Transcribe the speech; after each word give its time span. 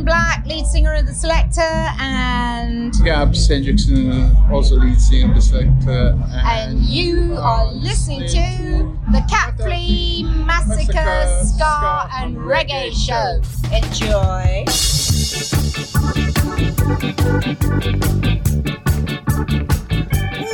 Black, 0.00 0.46
lead 0.46 0.66
singer 0.66 0.94
of 0.94 1.06
The 1.06 1.12
Selecter, 1.12 1.60
and. 2.00 2.92
Gaps 3.04 3.48
Hendrickson, 3.48 4.50
also 4.50 4.76
lead 4.76 5.00
singer 5.00 5.28
of 5.28 5.34
The 5.34 5.40
Selecter. 5.40 6.18
And, 6.44 6.80
you 6.80 7.34
uh, 7.36 7.42
are 7.42 7.72
listening 7.72 8.26
to 8.28 8.98
the 9.12 9.22
Cat 9.28 9.56
Flea 9.58 10.24
Massacre, 10.24 11.44
Ska 11.44 12.08
and 12.16 12.36
and 12.36 12.36
Reggae 12.38 12.72
Reggae 12.72 12.92
Show. 12.92 13.40
Enjoy. 13.72 14.64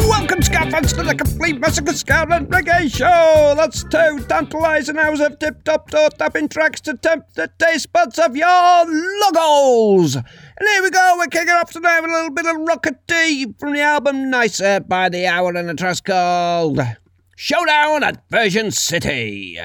Welcome, 0.08 0.40
Scoffans, 0.40 0.94
to 0.94 1.02
the 1.02 1.14
complete 1.14 1.60
Massacre 1.60 1.92
Ska 1.92 2.26
and 2.30 2.48
Reggae 2.48 2.90
Show. 2.90 3.54
That's 3.54 3.84
two 3.84 4.24
tantalising 4.26 4.96
hours 4.96 5.20
of 5.20 5.38
tip-top, 5.38 5.90
toe-tapping 5.90 6.48
tracks 6.48 6.80
to 6.82 6.94
tempt 6.94 7.34
the 7.34 7.50
taste 7.58 7.92
buds 7.92 8.18
of 8.18 8.34
your 8.34 8.46
logos. 8.46 10.16
And 10.16 10.24
here 10.66 10.82
we 10.82 10.88
go, 10.90 11.14
we're 11.18 11.26
kicking 11.26 11.50
off 11.50 11.72
tonight 11.72 12.00
with 12.00 12.10
a 12.10 12.14
little 12.14 12.30
bit 12.30 12.46
of 12.46 12.56
rockety 12.56 13.58
from 13.60 13.74
the 13.74 13.82
album 13.82 14.30
Nicer 14.30 14.80
by 14.80 15.10
the 15.10 15.26
Hour 15.26 15.54
and 15.54 15.68
a 15.68 15.74
Trust 15.74 16.06
called 16.06 16.80
Showdown 17.36 18.02
at 18.02 18.28
Version 18.30 18.70
City. 18.70 19.60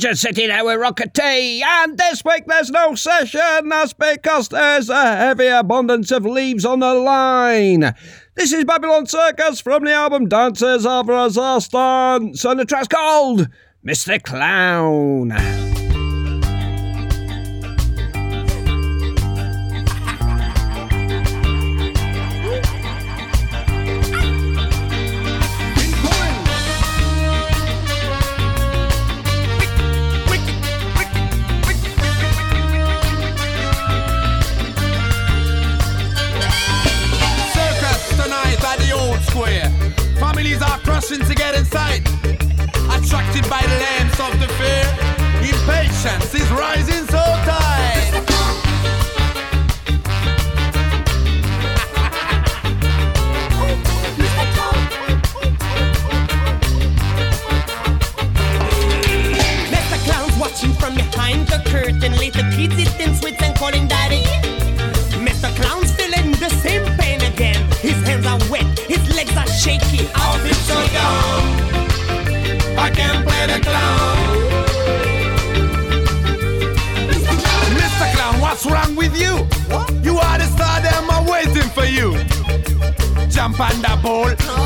Version 0.00 0.16
City, 0.16 0.46
there 0.46 0.64
with 0.64 0.80
Rocket 0.80 1.12
Tea. 1.12 1.62
And 1.62 1.98
this 1.98 2.24
week 2.24 2.44
there's 2.46 2.70
no 2.70 2.94
session. 2.94 3.68
That's 3.68 3.92
because 3.92 4.48
there's 4.48 4.88
a 4.88 5.16
heavy 5.16 5.48
abundance 5.48 6.10
of 6.10 6.24
leaves 6.24 6.64
on 6.64 6.80
the 6.80 6.94
line. 6.94 7.94
This 8.34 8.50
is 8.54 8.64
Babylon 8.64 9.04
Circus 9.04 9.60
from 9.60 9.84
the 9.84 9.92
album 9.92 10.26
Dances 10.26 10.86
of 10.86 11.06
Resistance. 11.06 12.40
So 12.40 12.54
the 12.54 12.64
track's 12.64 12.88
called 12.88 13.48
Mr. 13.84 14.22
Clown. 14.22 15.59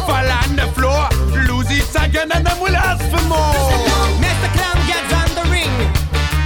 Fall 0.09 0.31
on 0.41 0.57
the 0.57 0.69
floor, 0.77 1.09
lose 1.49 1.71
it 1.71 1.89
again, 2.03 2.31
and 2.33 2.47
then 2.47 2.61
we'll 2.61 2.77
ask 2.77 3.03
for 3.11 3.23
more. 3.29 3.55
Mr. 4.23 4.49
Clown 4.57 4.79
gets 4.87 5.13
on 5.21 5.29
the 5.39 5.45
ring, 5.51 5.75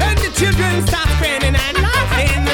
and 0.06 0.18
the 0.18 0.30
children 0.38 0.86
start 0.86 1.08
spinning 1.16 1.56
and 1.56 1.76
laughing. 1.82 2.47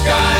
sky. 0.00 0.39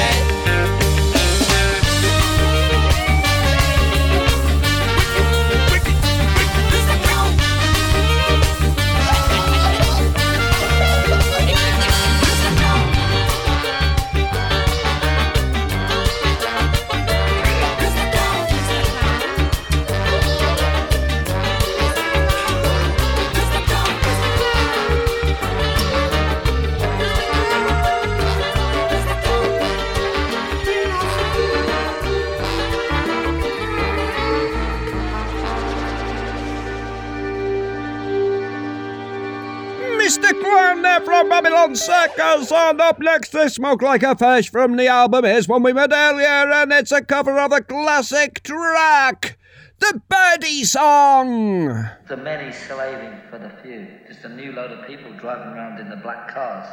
31 41.60 41.76
seconds 41.76 42.52
on 42.52 42.80
up 42.80 42.98
next 43.00 43.28
to 43.28 43.50
Smoke 43.50 43.82
Like 43.82 44.02
a 44.02 44.16
Fish 44.16 44.50
from 44.50 44.76
the 44.76 44.86
album. 44.86 45.26
Here's 45.26 45.46
one 45.46 45.62
we 45.62 45.74
made 45.74 45.92
earlier, 45.92 46.50
and 46.50 46.72
it's 46.72 46.90
a 46.90 47.04
cover 47.04 47.38
of 47.38 47.52
a 47.52 47.60
classic 47.60 48.42
track. 48.42 49.36
The 49.78 50.00
Birdie 50.08 50.64
Song! 50.64 51.66
The 52.08 52.16
many 52.16 52.50
slaving 52.50 53.20
for 53.28 53.38
the 53.38 53.50
few. 53.62 53.86
Just 54.08 54.24
a 54.24 54.30
new 54.30 54.52
load 54.52 54.70
of 54.70 54.86
people 54.86 55.12
driving 55.18 55.52
around 55.52 55.80
in 55.80 55.90
the 55.90 55.96
black 55.96 56.32
cars. 56.32 56.66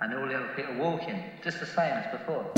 And 0.00 0.14
all 0.14 0.26
the 0.26 0.34
other 0.34 0.54
people 0.56 0.76
walking, 0.76 1.22
just 1.44 1.60
the 1.60 1.66
same 1.66 1.92
as 1.92 2.10
before. 2.10 2.50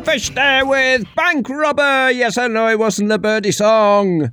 Fish 0.00 0.30
there 0.30 0.64
with 0.64 1.04
Bank 1.14 1.48
Robber. 1.48 2.10
Yes, 2.10 2.38
I 2.38 2.48
know 2.48 2.66
it 2.66 2.78
wasn't 2.78 3.10
the 3.10 3.18
Birdie 3.18 3.52
song. 3.52 4.32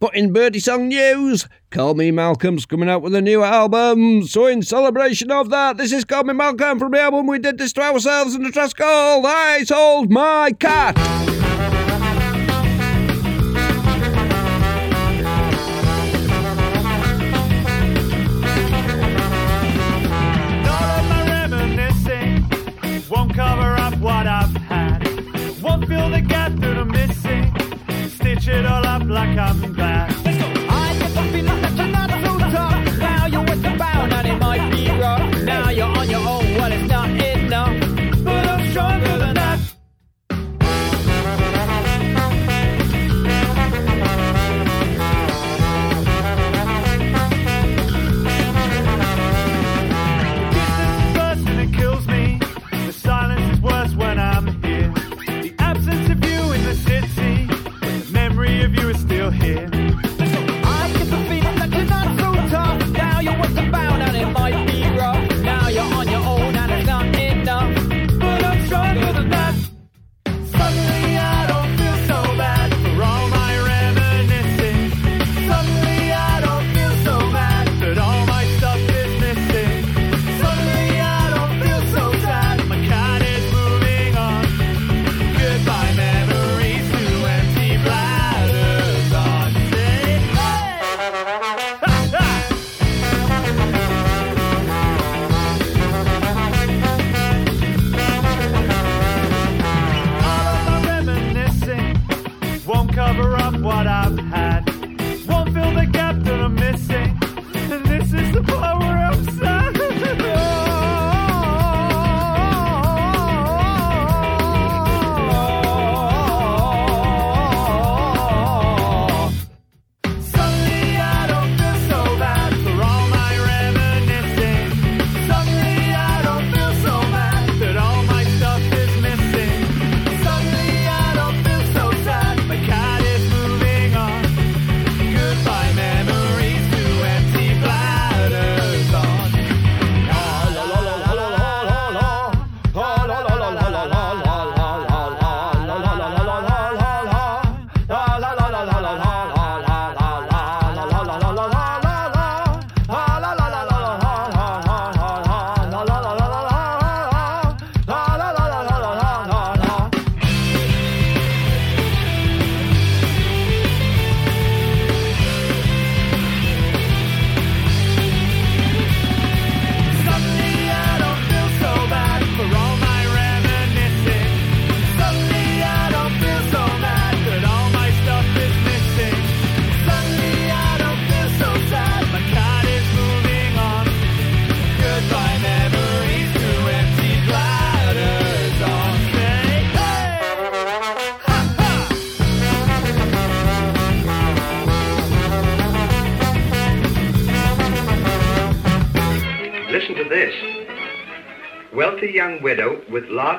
But 0.00 0.14
in 0.16 0.32
Birdie 0.32 0.58
Song 0.58 0.88
news, 0.88 1.46
Call 1.70 1.94
Me 1.94 2.10
Malcolm's 2.10 2.66
coming 2.66 2.88
out 2.88 3.02
with 3.02 3.14
a 3.14 3.22
new 3.22 3.42
album. 3.42 4.26
So 4.26 4.46
in 4.46 4.62
celebration 4.62 5.30
of 5.30 5.48
that, 5.50 5.76
this 5.76 5.92
is 5.92 6.04
Call 6.04 6.24
Me 6.24 6.34
Malcolm 6.34 6.78
from 6.78 6.92
the 6.92 7.00
album 7.00 7.26
We 7.26 7.38
Did 7.38 7.58
This 7.58 7.72
to 7.74 7.82
Ourselves 7.82 8.34
in 8.34 8.42
the 8.42 8.50
trust 8.50 8.76
called 8.76 9.24
I 9.26 9.62
Sold 9.62 10.10
My 10.10 10.52
Cat. 10.52 10.96
Cover 23.34 23.65
The 26.10 26.20
gap 26.20 26.52
that 26.52 26.78
I'm 26.78 26.88
missing. 26.88 27.52
Stitch 28.08 28.48
it 28.48 28.64
all 28.64 28.86
up 28.86 29.02
like 29.04 29.36
I'm 29.36 29.72
glad. 29.72 30.25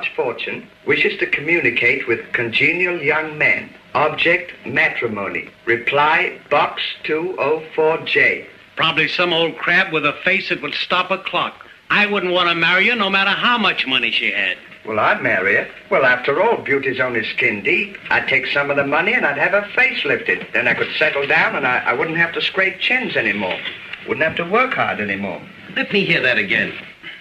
Large 0.08 0.16
fortune 0.16 0.68
wishes 0.86 1.18
to 1.18 1.26
communicate 1.26 2.06
with 2.06 2.32
congenial 2.32 3.02
young 3.02 3.36
men. 3.38 3.70
Object 3.94 4.52
matrimony. 4.66 5.48
Reply 5.64 6.38
box 6.50 6.82
204J. 7.04 8.46
Probably 8.76 9.08
some 9.08 9.32
old 9.32 9.56
crab 9.56 9.92
with 9.92 10.06
a 10.06 10.12
face 10.24 10.50
that 10.50 10.62
would 10.62 10.74
stop 10.74 11.10
a 11.10 11.18
clock. 11.18 11.66
I 11.90 12.06
wouldn't 12.06 12.32
want 12.32 12.48
to 12.48 12.54
marry 12.54 12.88
her 12.88 12.96
no 12.96 13.10
matter 13.10 13.30
how 13.30 13.58
much 13.58 13.86
money 13.86 14.10
she 14.10 14.30
had. 14.30 14.56
Well, 14.86 15.00
I'd 15.00 15.22
marry 15.22 15.56
her. 15.56 15.68
Well, 15.90 16.04
after 16.04 16.40
all, 16.40 16.62
beauty's 16.62 17.00
only 17.00 17.24
skin 17.24 17.62
deep. 17.62 17.96
I'd 18.10 18.28
take 18.28 18.46
some 18.46 18.70
of 18.70 18.76
the 18.76 18.86
money 18.86 19.14
and 19.14 19.26
I'd 19.26 19.38
have 19.38 19.52
her 19.52 19.68
face 19.74 20.04
lifted. 20.04 20.46
Then 20.52 20.68
I 20.68 20.74
could 20.74 20.94
settle 20.96 21.26
down 21.26 21.56
and 21.56 21.66
I, 21.66 21.78
I 21.78 21.92
wouldn't 21.94 22.18
have 22.18 22.32
to 22.34 22.42
scrape 22.42 22.78
chins 22.78 23.16
anymore. 23.16 23.58
Wouldn't 24.06 24.24
have 24.24 24.36
to 24.36 24.50
work 24.50 24.74
hard 24.74 25.00
anymore. 25.00 25.42
Let 25.74 25.92
me 25.92 26.04
hear 26.04 26.22
that 26.22 26.38
again. 26.38 26.72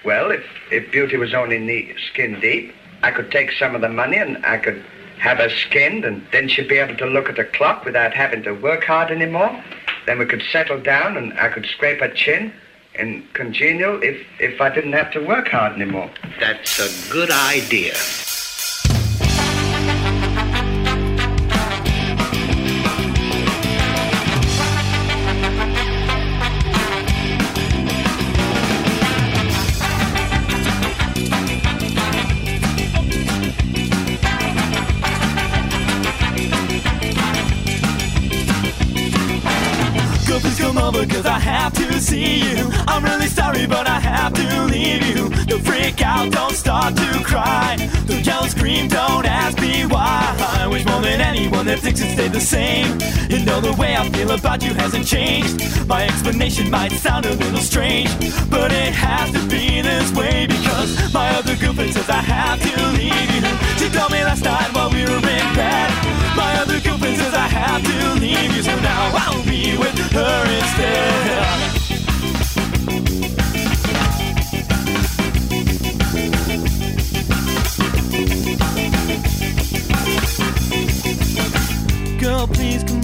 Well, 0.07 0.31
if, 0.31 0.45
if 0.71 0.89
beauty 0.89 1.17
was 1.17 1.33
only 1.33 1.59
knee, 1.59 1.93
skin 2.11 2.39
deep, 2.39 2.73
I 3.03 3.11
could 3.11 3.31
take 3.31 3.51
some 3.51 3.75
of 3.75 3.81
the 3.81 3.89
money 3.89 4.17
and 4.17 4.43
I 4.45 4.57
could 4.57 4.83
have 5.19 5.39
her 5.39 5.49
skinned, 5.49 6.05
and 6.05 6.25
then 6.31 6.47
she'd 6.47 6.67
be 6.67 6.77
able 6.77 6.95
to 6.97 7.05
look 7.05 7.27
at 7.27 7.35
the 7.35 7.43
clock 7.43 7.85
without 7.85 8.13
having 8.13 8.43
to 8.43 8.53
work 8.53 8.83
hard 8.83 9.11
anymore. 9.11 9.63
Then 10.05 10.19
we 10.19 10.25
could 10.25 10.43
settle 10.51 10.79
down 10.79 11.17
and 11.17 11.37
I 11.39 11.49
could 11.49 11.65
scrape 11.65 11.99
her 11.99 12.09
chin 12.09 12.53
and 12.95 13.23
congenial 13.33 14.01
if, 14.03 14.25
if 14.39 14.61
I 14.61 14.69
didn't 14.69 14.93
have 14.93 15.11
to 15.11 15.19
work 15.19 15.49
hard 15.49 15.73
anymore. 15.73 16.09
That's 16.39 16.79
a 16.79 17.11
good 17.11 17.31
idea. 17.31 17.93
Have 41.67 41.91
to 41.91 41.99
see 41.99 42.39
you. 42.39 42.69
I'm 42.87 43.03
really 43.03 43.27
sorry, 43.27 43.67
but 43.67 43.86
have 44.27 44.33
to 44.33 44.65
leave 44.65 45.05
you. 45.07 45.29
Don't 45.45 45.63
freak 45.63 46.01
out, 46.01 46.31
don't 46.31 46.53
start 46.53 46.95
to 46.95 47.23
cry. 47.23 47.77
Don't 48.07 48.25
yell, 48.25 48.43
scream, 48.45 48.87
don't 48.87 49.25
ask 49.25 49.59
me 49.61 49.85
why. 49.85 50.35
I 50.61 50.67
wish 50.67 50.85
more 50.85 51.01
than 51.01 51.21
anyone 51.21 51.65
that 51.67 51.79
things 51.79 52.01
would 52.01 52.11
stay 52.11 52.27
the 52.27 52.41
same. 52.41 52.87
You 53.29 53.45
know 53.45 53.61
the 53.61 53.73
way 53.73 53.95
I 53.95 54.09
feel 54.09 54.31
about 54.31 54.63
you 54.63 54.73
hasn't 54.73 55.07
changed. 55.07 55.55
My 55.87 56.03
explanation 56.05 56.69
might 56.69 56.91
sound 56.91 57.25
a 57.25 57.33
little 57.35 57.59
strange, 57.71 58.11
but 58.49 58.71
it 58.71 58.93
has 58.93 59.31
to 59.31 59.41
be 59.47 59.81
this 59.81 60.11
way 60.13 60.45
because 60.45 61.13
my 61.13 61.29
other 61.37 61.55
girlfriend 61.55 61.93
says 61.93 62.09
I 62.09 62.21
have 62.35 62.59
to 62.59 62.73
leave 62.99 63.29
you. 63.35 63.43
She 63.79 63.87
told 63.95 64.11
me 64.11 64.23
last 64.23 64.43
night 64.43 64.69
while 64.75 64.91
we 64.91 65.03
were 65.03 65.23
in 65.39 65.47
bed. 65.55 65.89
My 66.35 66.51
other 66.61 66.79
girlfriend 66.81 67.15
says 67.15 67.33
I 67.33 67.47
have 67.47 67.81
to 67.81 68.19
leave 68.19 68.51
you, 68.55 68.63
so 68.63 68.75
now 68.91 69.03
I'll 69.23 69.43
be 69.45 69.77
with 69.77 69.97
her 70.11 70.39
instead. 70.59 71.76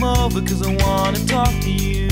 Come 0.03 0.19
over 0.25 0.41
cause 0.41 0.61
I 0.61 0.75
wanna 0.85 1.19
talk 1.25 1.53
to 1.61 1.71
you. 1.71 2.09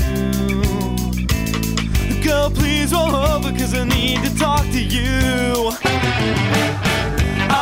Girl, 2.24 2.50
please 2.50 2.92
roll 2.92 3.14
over 3.14 3.50
cause 3.52 3.74
I 3.74 3.84
need 3.84 4.18
to 4.24 4.32
talk 4.38 4.64
to 4.76 4.82
you. 4.96 5.70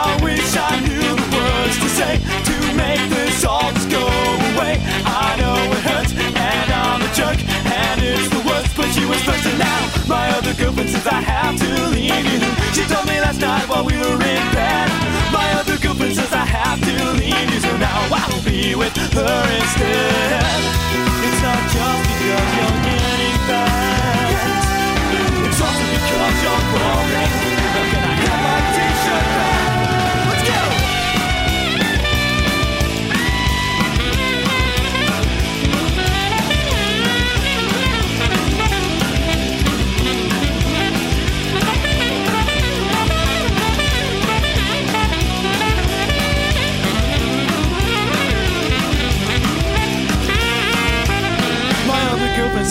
I 0.02 0.06
wish 0.22 0.50
I 0.56 0.72
knew 0.86 1.08
the 1.22 1.28
words 1.36 1.76
to 1.82 1.88
say 1.98 2.14
to 2.48 2.56
make 2.76 3.02
this 3.10 3.44
all 3.44 3.72
just 3.72 3.90
go 3.90 4.04
away. 4.50 4.74
I 5.04 5.28
know 5.40 5.58
it 5.76 5.82
hurts 5.90 6.12
and 6.14 6.68
I'm 6.84 7.00
a 7.02 7.10
jerk 7.18 7.38
and 7.80 8.00
it's 8.00 8.28
the 8.36 8.42
worst, 8.48 8.76
but 8.76 8.88
she 8.94 9.04
was 9.06 9.20
first 9.22 9.44
and 9.46 9.58
now 9.58 9.80
my 10.06 10.30
other 10.36 10.54
girlfriend 10.54 10.90
says 10.90 11.06
I 11.06 11.20
have 11.34 11.56
to 11.58 11.70
leave 11.96 12.26
you. 12.32 12.40
She 12.74 12.82
told 12.92 13.06
me 13.08 13.20
last 13.20 13.40
night 13.40 13.68
while 13.68 13.84
we 13.84 13.96
were 13.96 14.14
in 14.14 14.44
bed. 14.54 14.89
I'll 18.32 18.42
be 18.44 18.74
with 18.76 18.96
her 18.96 19.42
instead. 19.58 20.62
It's 21.26 21.42
not 21.42 21.62
just 21.74 22.02
because 22.06 22.50
you're 22.56 22.78
getting 22.86 23.38
fat. 23.48 24.38
It's 25.48 25.60
also 25.60 25.84
because 25.94 26.38
you're 26.44 26.64
boring. 26.70 27.32
Can 27.90 28.02
I 28.06 28.14
have 28.22 28.40
my 28.46 28.58
t-shirt 28.74 29.26
back? 29.34 29.49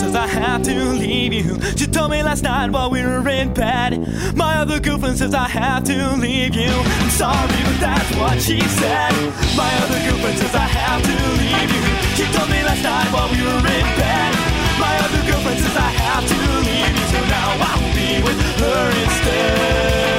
Says 0.00 0.14
I 0.14 0.26
have 0.26 0.62
to 0.62 0.74
leave 0.92 1.34
you. 1.34 1.60
She 1.76 1.86
told 1.86 2.10
me 2.10 2.22
last 2.22 2.42
night 2.42 2.70
while 2.70 2.90
we 2.90 3.02
were 3.02 3.28
in 3.28 3.52
bed. 3.52 3.90
My 4.34 4.56
other 4.56 4.80
girlfriend 4.80 5.18
says 5.18 5.34
I 5.34 5.46
have 5.46 5.84
to 5.84 6.16
leave 6.16 6.54
you. 6.54 6.72
I'm 7.02 7.10
sorry, 7.10 7.60
but 7.68 7.78
that's 7.84 8.10
what 8.16 8.40
she 8.40 8.60
said. 8.80 9.12
My 9.60 9.70
other 9.84 10.00
girlfriend 10.06 10.38
says 10.38 10.54
I 10.54 10.68
have 10.80 11.02
to 11.10 11.16
leave 11.40 11.70
you. 11.76 11.84
She 12.16 12.24
told 12.32 12.48
me 12.48 12.64
last 12.64 12.82
night 12.82 13.08
while 13.12 13.28
we 13.28 13.40
were 13.44 13.60
in 13.78 13.88
bed. 14.00 14.32
My 14.80 14.94
other 15.04 15.20
girlfriend 15.28 15.60
says 15.60 15.76
I 15.76 15.90
have 16.04 16.24
to 16.32 16.38
leave 16.66 16.94
you. 16.96 17.06
So 17.12 17.20
now 17.36 17.48
I'll 17.68 17.92
be 17.92 18.24
with 18.24 18.40
her 18.60 18.84
instead. 19.04 20.09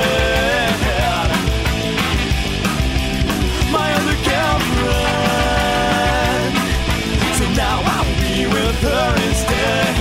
With 8.71 8.84
her 8.84 9.15
instead. 9.27 9.95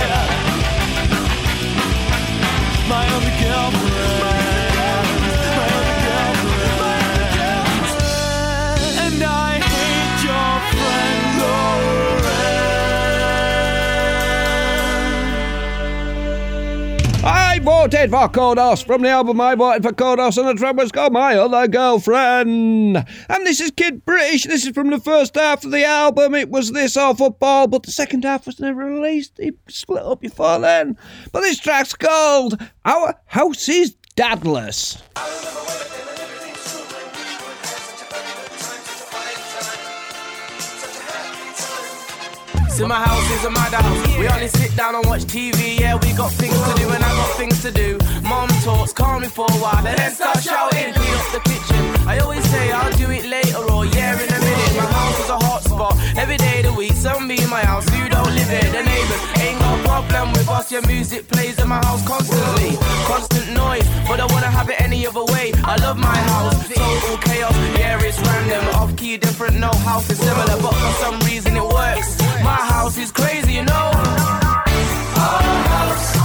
My 2.87 3.05
other 3.15 3.43
girlfriend. 3.43 4.30
Voted 17.61 18.09
for 18.09 18.27
Kodos 18.27 18.83
from 18.83 19.03
the 19.03 19.09
album 19.09 19.39
I 19.39 19.53
voted 19.53 19.83
for 19.83 19.91
Kodos, 19.93 20.37
and 20.37 20.47
the 20.47 20.55
track 20.55 20.75
was 20.75 20.91
called 20.91 21.13
My 21.13 21.35
Other 21.35 21.67
Girlfriend. 21.67 22.97
And 22.97 23.45
this 23.45 23.59
is 23.59 23.69
Kid 23.71 24.03
British. 24.03 24.45
This 24.45 24.65
is 24.65 24.73
from 24.73 24.89
the 24.89 24.99
first 24.99 25.35
half 25.35 25.63
of 25.63 25.69
the 25.71 25.85
album. 25.85 26.33
It 26.33 26.49
was 26.49 26.71
this 26.71 26.97
or 26.97 27.15
football, 27.15 27.67
but 27.67 27.83
the 27.83 27.91
second 27.91 28.23
half 28.23 28.47
was 28.47 28.59
never 28.59 28.83
released. 28.85 29.39
It 29.39 29.55
split 29.67 30.03
up 30.03 30.21
before 30.21 30.59
then. 30.59 30.97
But 31.31 31.41
this 31.41 31.59
track's 31.59 31.93
called 31.93 32.59
Our 32.83 33.15
House 33.27 33.69
is 33.69 33.95
Dadless. 34.15 35.01
See, 42.81 42.87
my 42.87 42.95
house 42.95 43.29
is 43.29 43.45
a 43.45 43.51
madhouse. 43.51 44.17
We 44.17 44.27
only 44.27 44.47
sit 44.47 44.75
down 44.75 44.95
and 44.95 45.05
watch 45.05 45.25
TV. 45.25 45.79
Yeah, 45.79 45.93
we 46.01 46.13
got 46.13 46.31
things 46.31 46.57
to 46.67 46.73
do, 46.81 46.89
and 46.89 47.03
I 47.03 47.09
got 47.13 47.37
things 47.37 47.61
to 47.61 47.71
do. 47.71 47.99
Mom 48.23 48.49
talks, 48.65 48.91
call 48.91 49.19
me 49.19 49.27
for 49.27 49.45
a 49.45 49.57
while, 49.61 49.85
and 49.85 49.99
then 49.99 50.11
start 50.11 50.41
shouting. 50.41 50.91
Clean 50.91 51.13
up 51.13 51.31
the 51.31 51.41
kitchen. 51.45 52.07
I 52.07 52.17
always 52.17 52.43
say 52.49 52.71
I'll 52.71 52.91
do 52.97 53.11
it 53.11 53.25
later 53.25 53.61
or 53.71 53.85
yeah 53.85 54.17
in 54.17 54.33
a 54.33 54.39
minute. 54.39 54.73
My 54.81 54.89
house 54.97 55.19
is 55.19 55.29
a 55.29 55.37
hot 55.37 55.63
spot. 55.63 55.95
Every 56.17 56.37
day 56.37 56.61
of 56.61 56.71
the 56.71 56.73
week, 56.73 56.93
some 56.93 57.27
be 57.27 57.39
in 57.39 57.49
my 57.51 57.63
house. 57.63 57.85
You 57.95 58.09
don't 58.09 58.33
live 58.33 58.49
here, 58.49 58.71
the 58.73 58.81
neighbors 58.81 59.23
ain't 59.37 59.60
problem 60.09 60.33
with 60.33 60.49
us. 60.49 60.71
Your 60.71 60.85
music 60.87 61.27
plays 61.27 61.59
in 61.59 61.67
my 61.67 61.81
house 61.85 62.05
constantly. 62.07 62.77
Constant 63.05 63.53
noise, 63.53 63.87
but 64.07 64.19
I 64.19 64.25
wanna 64.33 64.51
have 64.57 64.69
it 64.69 64.79
any 64.81 65.05
other 65.07 65.25
way. 65.25 65.51
I 65.63 65.75
love 65.77 65.97
my 65.97 66.17
house. 66.31 66.67
Total 66.69 67.17
chaos. 67.17 67.55
Yeah, 67.77 68.01
it's 68.01 68.19
random. 68.19 68.63
Off 68.75 68.95
key, 68.95 69.17
different. 69.17 69.57
No 69.59 69.71
house 69.89 70.09
is 70.09 70.19
similar, 70.19 70.57
but 70.61 70.73
for 70.73 70.93
some 71.03 71.19
reason 71.21 71.55
it 71.57 71.63
works. 71.63 72.09
My 72.43 72.61
house 72.73 72.97
is 72.97 73.11
crazy, 73.11 73.53
you 73.53 73.65
know. 73.65 73.91
Our 75.15 75.43
house 75.73 76.20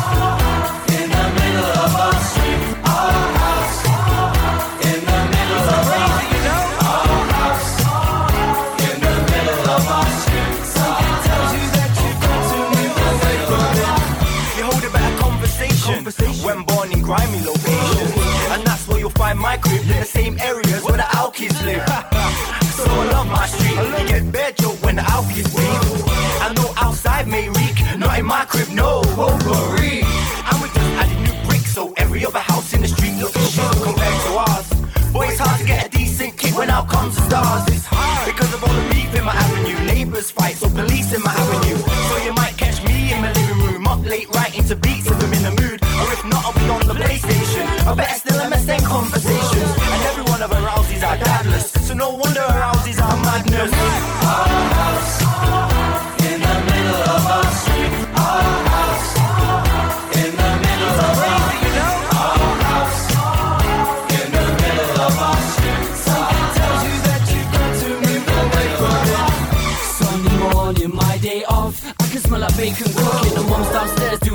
my 19.46 19.56
crib 19.58 19.82
in 19.82 20.00
the 20.00 20.10
same 20.18 20.36
areas 20.40 20.82
where 20.82 20.98
the 21.02 21.08
Alkies 21.22 21.56
live. 21.64 21.86
so 22.78 22.90
I 23.02 23.04
love 23.14 23.28
my 23.38 23.46
street. 23.46 23.78
You 24.10 24.32
get 24.32 24.56
joke 24.58 24.78
when 24.82 24.96
the 24.96 25.06
Alkies 25.16 25.50
leave. 25.58 25.82
I 26.44 26.48
know 26.56 26.68
outside 26.84 27.28
may 27.28 27.46
reek, 27.58 27.76
not 27.96 28.18
in 28.18 28.26
my 28.26 28.44
crib, 28.50 28.70
no. 28.70 29.02
Oh, 29.04 29.14
Potpourri. 29.16 30.02
And 30.48 30.56
we 30.62 30.66
just 30.76 30.90
added 31.00 31.20
new 31.26 31.36
bricks, 31.46 31.70
so 31.76 31.94
every 31.96 32.26
other 32.26 32.44
house 32.50 32.72
in 32.74 32.80
the 32.82 32.88
street 32.88 33.16
looks 33.22 33.38
shit 33.54 33.72
compared 33.86 34.18
to 34.26 34.32
ours. 34.46 34.66
But 35.12 35.22
it's 35.30 35.38
hard 35.38 35.60
to 35.60 35.66
get 35.72 35.86
a 35.86 35.90
decent 35.90 36.32
kid 36.40 36.52
when 36.58 36.68
out 36.68 36.88
comes 36.88 37.14
the 37.14 37.22
stars. 37.28 37.64
It's 37.74 37.86
hard 37.86 38.26
because 38.26 38.52
of 38.52 38.64
all 38.64 38.74
the 38.80 38.86
beef 38.92 39.14
in 39.14 39.24
my 39.30 39.36
avenue. 39.44 39.78
Neighbors 39.94 40.28
fight, 40.32 40.56
so 40.56 40.68
police 40.68 41.14
in 41.14 41.22
my 41.22 41.34
avenue. 41.42 41.78
So 42.10 42.14
you 42.26 42.32
might 42.34 42.56
catch 42.62 42.82
me 42.88 43.12
in 43.14 43.20
my 43.22 43.30
living 43.38 43.60
room, 43.64 43.86
up 43.86 44.02
late 44.04 44.28
writing 44.34 44.64
to 44.70 44.74
beats 44.74 45.06
if 45.06 45.22
I'm 45.22 45.32
in 45.38 45.42
the 45.48 45.54
mood. 45.62 45.78
Or 46.02 46.06
if 46.16 46.22
not, 46.32 46.42
I'll 46.46 46.58
be 46.58 46.66
on 46.74 46.82
the 46.90 46.96
PlayStation. 47.00 47.64
I 47.86 47.94
better 47.94 48.25
still 48.66 48.88
conversations. 48.88 49.70
And 49.94 50.02
every 50.10 50.24
one 50.24 50.42
of 50.42 50.50
our 50.52 50.68
houses 50.68 51.02
are 51.02 51.16
godless. 51.16 51.70
So 51.86 51.94
no 51.94 52.10
wonder 52.10 52.40
our 52.40 52.62
houses 52.72 52.98
are 52.98 53.16
madness. 53.22 53.85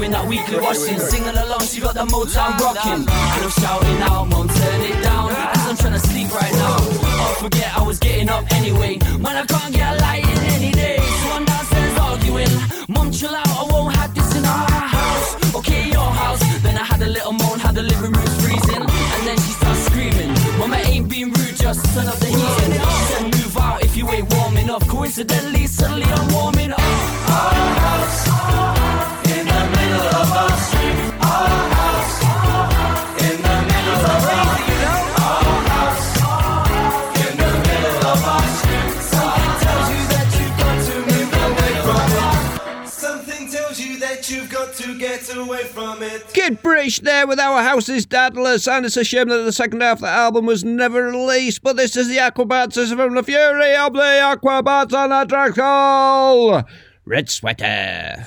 doing 0.02 0.12
that 0.14 0.28
weekly 0.28 0.58
washing, 0.60 0.98
singing 0.98 1.38
along. 1.38 1.62
She 1.62 1.80
got 1.80 1.94
the 1.94 2.06
Motown 2.06 2.58
rocking. 2.58 3.06
And 3.06 3.44
I'm 3.46 3.52
shouting 3.52 4.02
out, 4.10 4.26
Mom, 4.30 4.48
turn 4.48 4.82
it 4.82 4.98
down. 5.04 5.30
As 5.30 5.68
I'm 5.70 5.78
trying 5.78 5.94
to 5.94 6.00
sleep 6.00 6.34
right 6.34 6.54
now. 6.54 6.78
I 7.22 7.36
forget 7.38 7.70
I 7.78 7.84
was 7.84 8.00
getting 8.00 8.30
up 8.30 8.44
anyway. 8.52 8.98
Man, 9.22 9.36
I 9.38 9.46
can't 9.46 9.74
get 9.74 9.86
a 9.94 10.02
light 10.02 10.26
in 10.26 10.40
any 10.58 10.72
day. 10.72 10.98
So 10.98 11.28
I'm 11.38 11.46
downstairs 11.46 11.98
arguing. 12.00 12.54
Mom, 12.90 13.12
chill 13.12 13.36
out. 13.36 13.48
I 13.48 13.64
won't 13.70 13.96
have 13.96 14.12
this 14.16 14.36
in 14.36 14.44
our 14.44 14.70
house. 14.98 15.56
Okay, 15.56 15.92
your 15.92 16.10
house. 16.22 16.42
Then 16.64 16.78
I 16.78 16.84
had 16.84 17.02
a 17.02 17.10
little 17.18 17.34
moan, 17.34 17.60
had 17.60 17.76
the 17.76 17.84
living 17.84 18.12
room 18.12 18.32
freezing, 18.42 18.82
and 19.16 19.22
then 19.28 19.38
she 19.38 19.52
starts 19.60 19.82
screaming. 19.86 20.32
Mama 20.58 20.78
ain't 20.78 21.10
being 21.10 21.32
rude, 21.32 21.56
just 21.56 21.86
turn 21.94 22.08
up 22.08 22.18
the 22.18 22.32
heat. 22.38 22.58
And 23.22 23.26
move 23.38 23.58
out 23.58 23.84
if 23.84 23.96
you 23.96 24.10
ain't 24.10 24.34
warm 24.34 24.58
enough. 24.58 24.88
Coincidentally, 24.88 25.68
suddenly 25.68 26.06
I'm 26.06 26.34
warming 26.34 26.72
up. 26.72 27.31
British 46.56 47.00
there 47.00 47.28
with 47.28 47.40
Our 47.40 47.62
House 47.62 47.90
is 47.90 48.06
Dadless, 48.06 48.68
and 48.68 48.86
it's 48.86 48.98
a 48.98 49.04
shame 49.04 49.30
that 49.30 49.44
the 49.44 49.52
second 49.52 49.82
half 49.82 49.98
of 49.98 50.02
the 50.02 50.08
album 50.08 50.46
was 50.46 50.64
never 50.64 51.04
released, 51.04 51.64
but 51.64 51.78
this 51.78 51.96
is 51.96 52.08
the 52.08 52.18
Aquabats 52.18 52.96
from 52.96 53.16
the 53.16 53.24
Fury 53.24 53.76
of 53.76 53.94
the 53.94 54.00
Aquabats 54.00 54.94
on 54.94 55.12
a 55.12 55.26
track 55.26 55.56
called 55.56 56.66
Red 57.06 57.30
Sweater. 57.30 58.26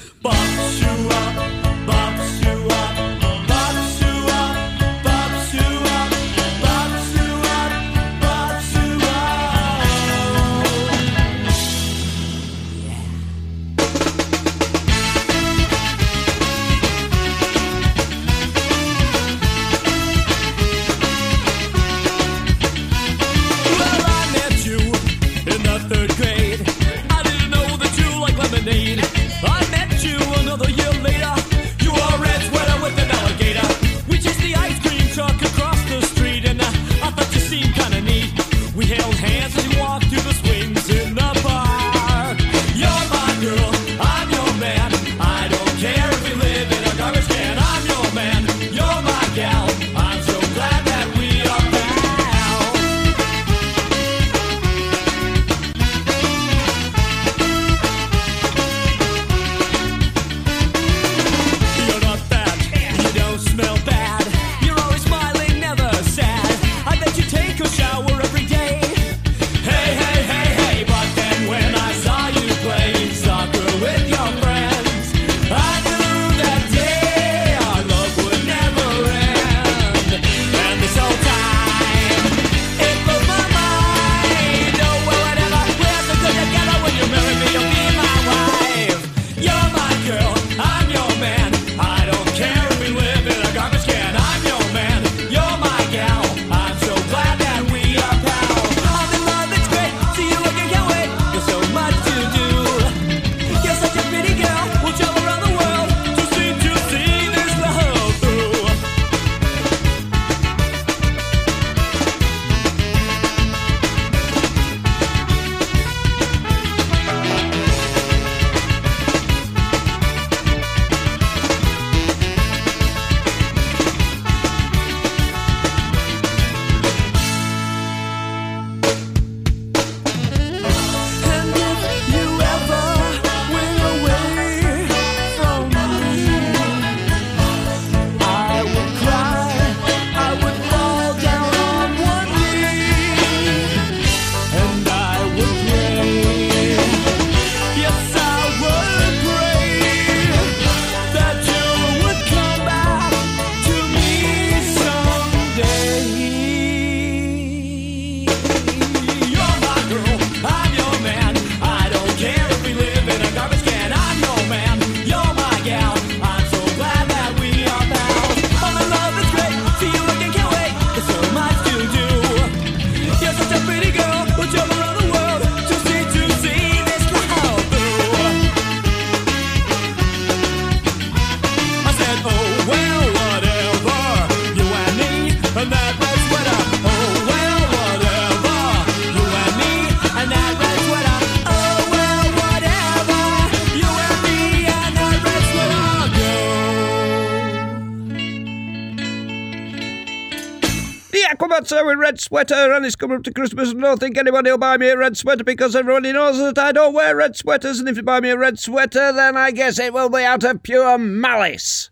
red 202.15 202.21
sweater, 202.21 202.73
and 202.73 202.87
it's 202.87 202.95
coming 202.95 203.17
up 203.17 203.25
to 203.25 203.33
Christmas, 203.33 203.73
and 203.73 203.85
I 203.85 203.89
don't 203.89 203.99
think 203.99 204.17
anybody 204.17 204.49
will 204.49 204.59
buy 204.59 204.77
me 204.77 204.89
a 204.89 204.97
red 204.97 205.17
sweater 205.17 205.43
because 205.43 205.75
everybody 205.75 206.13
knows 206.13 206.39
that 206.39 206.57
I 206.57 206.71
don't 206.71 206.95
wear 206.95 207.17
red 207.17 207.35
sweaters, 207.35 207.81
and 207.81 207.89
if 207.89 207.97
you 207.97 208.05
buy 208.05 208.21
me 208.21 208.31
a 208.31 208.39
red 208.39 208.57
sweater, 208.57 209.13
then 209.13 209.37
I 209.37 209.51
guess 209.51 209.81
it 209.81 209.93
will 209.93 210.09
be 210.09 210.23
out 210.23 210.45
of 210.45 210.63
pure 210.63 210.97
malice. 210.97 211.91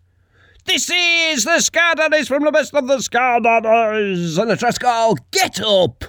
This 0.63 0.89
is 0.89 1.43
the 1.43 1.59
Scar 1.59 1.95
Daddies 1.95 2.29
from 2.29 2.45
the 2.45 2.51
best 2.51 2.73
of 2.73 2.87
the 2.87 3.01
Scar 3.01 3.41
Daddies, 3.41 4.37
and 4.37 4.49
the 4.49 4.55
dress 4.55 4.77
call, 4.77 5.17
Get 5.31 5.59
Up! 5.59 6.02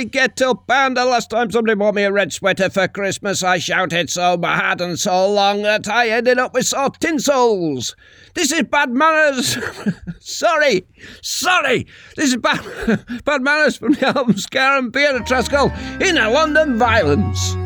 We 0.00 0.06
get. 0.06 0.40
And 0.40 0.96
the 0.96 1.04
last 1.04 1.28
time 1.28 1.50
somebody 1.50 1.74
bought 1.74 1.94
me 1.94 2.04
a 2.04 2.10
red 2.10 2.32
sweater 2.32 2.70
for 2.70 2.88
Christmas, 2.88 3.42
I 3.42 3.58
shouted 3.58 4.08
so 4.08 4.38
bad 4.38 4.80
and 4.80 4.98
so 4.98 5.30
long 5.30 5.60
that 5.60 5.88
I 5.88 6.08
ended 6.08 6.38
up 6.38 6.54
with 6.54 6.66
soft 6.66 7.02
tinsels. 7.02 7.94
This 8.34 8.50
is 8.50 8.62
bad 8.62 8.88
manners. 8.92 9.58
sorry, 10.20 10.86
sorry. 11.20 11.86
This 12.16 12.30
is 12.30 12.38
bad, 12.38 13.04
bad 13.26 13.42
manners 13.42 13.76
from 13.76 13.92
the 13.92 14.06
album 14.06 14.36
Ska 14.38 14.78
and 14.78 14.90
B 14.90 15.04
and 15.04 15.22
Tresco 15.26 15.70
in 16.00 16.16
a 16.16 16.30
London 16.30 16.78
Violence. 16.78 17.59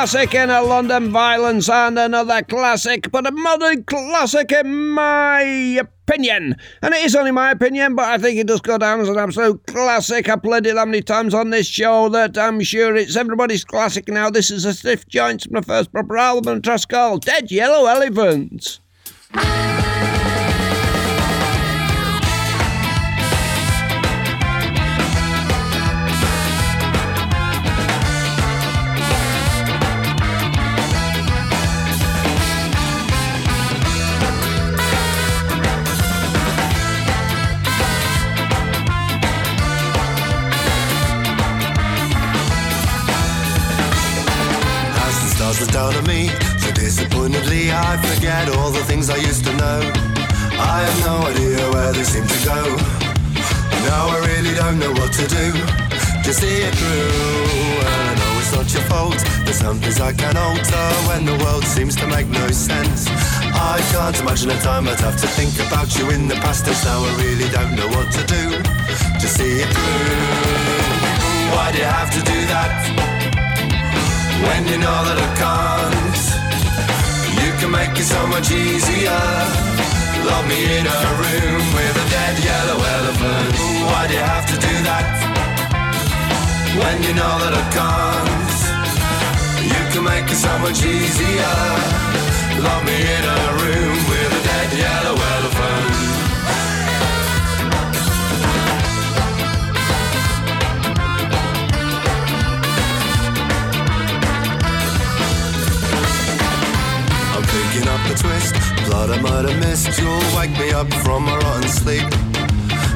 Classic 0.00 0.34
in 0.34 0.48
a 0.48 0.62
London 0.62 1.10
Violence 1.10 1.68
and 1.68 1.98
another 1.98 2.40
classic, 2.42 3.10
but 3.12 3.26
a 3.26 3.30
modern 3.30 3.84
classic 3.84 4.50
in 4.50 4.88
my 4.88 5.42
opinion. 5.42 6.56
And 6.80 6.94
it 6.94 7.04
is 7.04 7.14
only 7.14 7.32
my 7.32 7.50
opinion, 7.50 7.96
but 7.96 8.06
I 8.06 8.16
think 8.16 8.38
it 8.38 8.46
does 8.46 8.62
go 8.62 8.78
down 8.78 9.00
as 9.00 9.10
an 9.10 9.18
absolute 9.18 9.66
classic. 9.66 10.30
I 10.30 10.36
played 10.36 10.64
it 10.64 10.76
that 10.76 10.88
many 10.88 11.02
times 11.02 11.34
on 11.34 11.50
this 11.50 11.66
show 11.66 12.08
that 12.08 12.38
I'm 12.38 12.62
sure 12.62 12.96
it's 12.96 13.14
everybody's 13.14 13.62
classic 13.62 14.08
now. 14.08 14.30
This 14.30 14.50
is 14.50 14.64
a 14.64 14.72
stiff 14.72 15.06
joint 15.06 15.42
from 15.42 15.52
the 15.52 15.62
first 15.62 15.92
proper 15.92 16.16
album, 16.16 16.62
trust 16.62 16.88
called 16.88 17.26
Dead 17.26 17.50
Yellow 17.50 17.84
Elephants. 17.84 18.80
I 47.90 47.96
forget 47.96 48.48
all 48.56 48.70
the 48.70 48.84
things 48.84 49.10
I 49.10 49.16
used 49.16 49.44
to 49.46 49.52
know. 49.56 49.80
I 50.54 50.78
have 50.86 50.98
no 51.10 51.16
idea 51.26 51.58
where 51.74 51.92
they 51.92 52.04
seem 52.04 52.22
to 52.22 52.40
go. 52.46 52.60
Now 53.90 54.06
I 54.14 54.18
really 54.30 54.54
don't 54.54 54.78
know 54.78 54.92
what 54.92 55.12
to 55.18 55.26
do 55.26 55.46
to 56.22 56.30
see 56.32 56.62
it 56.62 56.74
through. 56.78 57.82
And 57.90 58.06
I 58.06 58.14
know 58.14 58.32
it's 58.38 58.52
not 58.54 58.70
your 58.72 58.86
fault. 58.86 59.18
There's 59.42 59.58
some 59.58 59.80
things 59.80 59.98
I 59.98 60.12
can 60.12 60.36
alter 60.36 60.86
when 61.10 61.24
the 61.26 61.36
world 61.42 61.64
seems 61.64 61.96
to 61.96 62.06
make 62.06 62.28
no 62.28 62.46
sense. 62.54 63.08
I 63.74 63.82
can't 63.90 64.20
imagine 64.20 64.50
a 64.50 64.60
time 64.60 64.86
I'd 64.86 65.00
have 65.00 65.20
to 65.22 65.26
think 65.26 65.58
about 65.66 65.90
you 65.98 66.10
in 66.10 66.28
the 66.28 66.36
past 66.36 66.66
tense. 66.66 66.84
Now 66.84 67.02
I 67.02 67.10
really 67.26 67.48
don't 67.50 67.74
know 67.74 67.88
what 67.88 68.08
to 68.12 68.22
do 68.22 68.44
to 69.18 69.26
see 69.26 69.66
it 69.66 69.70
through. 69.74 70.30
Why 71.54 71.72
do 71.72 71.78
you 71.78 71.90
have 71.98 72.10
to 72.14 72.22
do 72.22 72.38
that? 72.54 72.70
when 74.46 74.66
you 74.68 74.78
know 74.78 74.98
that 75.04 75.18
I 75.18 75.28
can't. 75.36 76.39
You 77.60 77.66
can 77.66 77.76
make 77.76 77.98
it 78.00 78.04
so 78.04 78.26
much 78.28 78.50
easier. 78.50 79.20
Lock 80.24 80.46
me 80.48 80.64
in 80.78 80.86
a 80.86 81.00
room 81.20 81.60
with 81.76 82.04
a 82.04 82.06
dead 82.08 82.36
yellow 82.42 82.80
elephant. 82.96 83.52
Why 83.84 84.06
do 84.08 84.14
you 84.14 84.24
have 84.24 84.46
to 84.46 84.56
do 84.56 84.74
that? 84.88 85.04
When 86.80 87.02
you 87.02 87.12
know 87.12 87.34
that 87.42 87.52
I 87.52 87.64
can't. 87.76 88.60
You 89.60 89.82
can 89.92 90.04
make 90.04 90.32
it 90.32 90.40
so 90.40 90.52
much 90.64 90.80
easier. 90.82 91.56
Lock 92.64 92.82
me 92.88 92.96
in 92.96 93.24
a 93.28 93.49
Have 109.50 109.60
missed. 109.60 109.98
You'll 109.98 110.38
wake 110.38 110.54
me 110.58 110.70
up 110.70 110.92
from 111.02 111.26
a 111.26 111.36
rotten 111.38 111.68
sleep. 111.68 112.08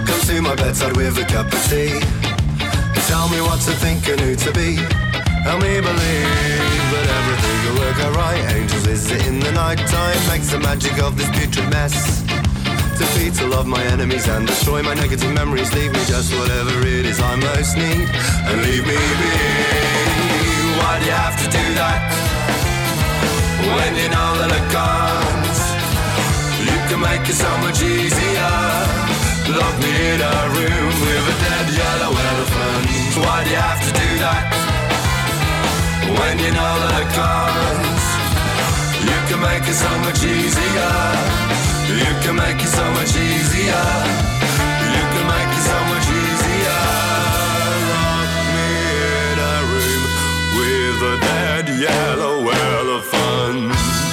Come 0.07 0.21
to 0.29 0.43
my 0.43 0.55
bedside 0.55 0.97
with 0.97 1.19
a 1.19 1.25
cup 1.25 1.47
of 1.47 1.63
tea. 1.67 1.99
Tell 3.09 3.29
me 3.29 3.41
what 3.41 3.61
to 3.67 3.73
think 3.83 4.07
and 4.09 4.21
who 4.21 4.37
to 4.37 4.53
be. 4.53 4.77
Help 5.43 5.61
me 5.63 5.81
believe 5.81 6.87
that 6.93 7.07
everything 7.19 7.59
will 7.65 7.79
work 7.83 7.99
alright. 8.07 8.43
Angels 8.55 8.87
visit 8.87 9.27
in 9.27 9.41
the 9.41 9.53
night 9.53 9.79
time. 9.89 10.19
Makes 10.29 10.51
the 10.51 10.61
magic 10.61 10.97
of 11.03 11.17
this 11.19 11.29
putrid 11.31 11.69
mess. 11.71 12.23
Defeat 12.99 13.41
all 13.43 13.55
of 13.55 13.67
my 13.67 13.83
enemies 13.85 14.29
and 14.29 14.47
destroy 14.47 14.83
my 14.83 14.95
negative 14.95 15.33
memories. 15.35 15.73
Leave 15.75 15.93
me 15.93 16.05
just 16.07 16.33
whatever 16.39 16.71
it 16.87 17.05
is 17.05 17.21
I 17.21 17.35
most 17.37 17.77
need. 17.77 18.09
And 18.47 18.63
leave 18.63 18.87
me 18.87 18.99
be. 19.21 19.31
Why 20.79 20.99
do 21.01 21.07
you 21.07 21.17
have 21.19 21.37
to 21.43 21.47
do 21.51 21.65
that? 21.75 22.35
when 23.77 23.97
you 23.97 24.09
know 24.09 24.31
that 24.39 24.53
I 24.53 24.63
can't. 24.73 25.44
You 26.85 26.91
can 26.91 27.01
make 27.01 27.26
it 27.26 27.32
so 27.32 27.49
much 27.64 27.80
easier. 27.80 28.61
Lock 29.57 29.76
me 29.80 29.93
in 30.12 30.20
a 30.20 30.37
room 30.53 30.93
with 31.01 31.32
a 31.32 31.37
dead 31.41 31.66
yellow 31.80 32.12
elephant. 32.12 32.85
Why 33.24 33.41
do 33.43 33.49
you 33.49 33.57
have 33.57 33.80
to 33.89 33.93
do 34.05 34.09
that? 34.20 34.53
When 36.05 36.37
you 36.45 36.53
know 36.53 36.74
that 36.85 36.93
I 37.01 37.05
can't. 37.16 38.05
You 39.01 39.18
can 39.28 39.41
make 39.41 39.64
it 39.64 39.78
so 39.80 39.89
much 40.05 40.20
easier. 40.28 40.93
You 41.89 42.12
can 42.20 42.37
make 42.37 42.61
it 42.61 42.68
so 42.68 42.85
much 42.93 43.16
easier. 43.16 43.87
You 44.93 45.05
can 45.09 45.24
make 45.24 45.53
it 45.57 45.64
so 45.64 45.78
much 45.89 46.07
easier. 46.20 46.85
Lock 47.97 48.28
me 48.53 48.68
in 49.24 49.37
a 49.41 49.57
room 49.72 50.05
with 50.61 51.01
a 51.01 51.16
dead 51.24 51.66
yellow 51.80 52.45
elephant. 52.53 54.04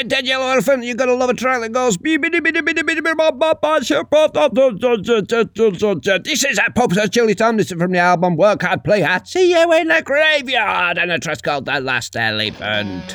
With 0.00 0.08
Dead 0.08 0.26
Yellow 0.26 0.46
Elephant. 0.46 0.82
You 0.82 0.94
gotta 0.94 1.12
love 1.12 1.28
a 1.28 1.34
track 1.34 1.60
that 1.60 1.72
goes. 1.72 1.98
This 6.24 6.44
is 6.44 6.58
at 6.58 6.74
Pope's 6.74 7.08
Chili 7.10 7.34
Time. 7.34 7.58
This 7.58 7.70
is 7.70 7.78
from 7.78 7.92
the 7.92 7.98
album 7.98 8.36
Work 8.36 8.62
Hard, 8.62 8.82
Play 8.82 9.02
Hard. 9.02 9.28
See 9.28 9.50
you 9.50 9.72
in 9.74 9.88
the 9.88 10.00
graveyard. 10.02 10.96
And 10.96 11.12
a 11.12 11.18
track 11.18 11.42
called 11.42 11.66
The 11.66 11.80
Last 11.80 12.16
Elephant. 12.16 13.14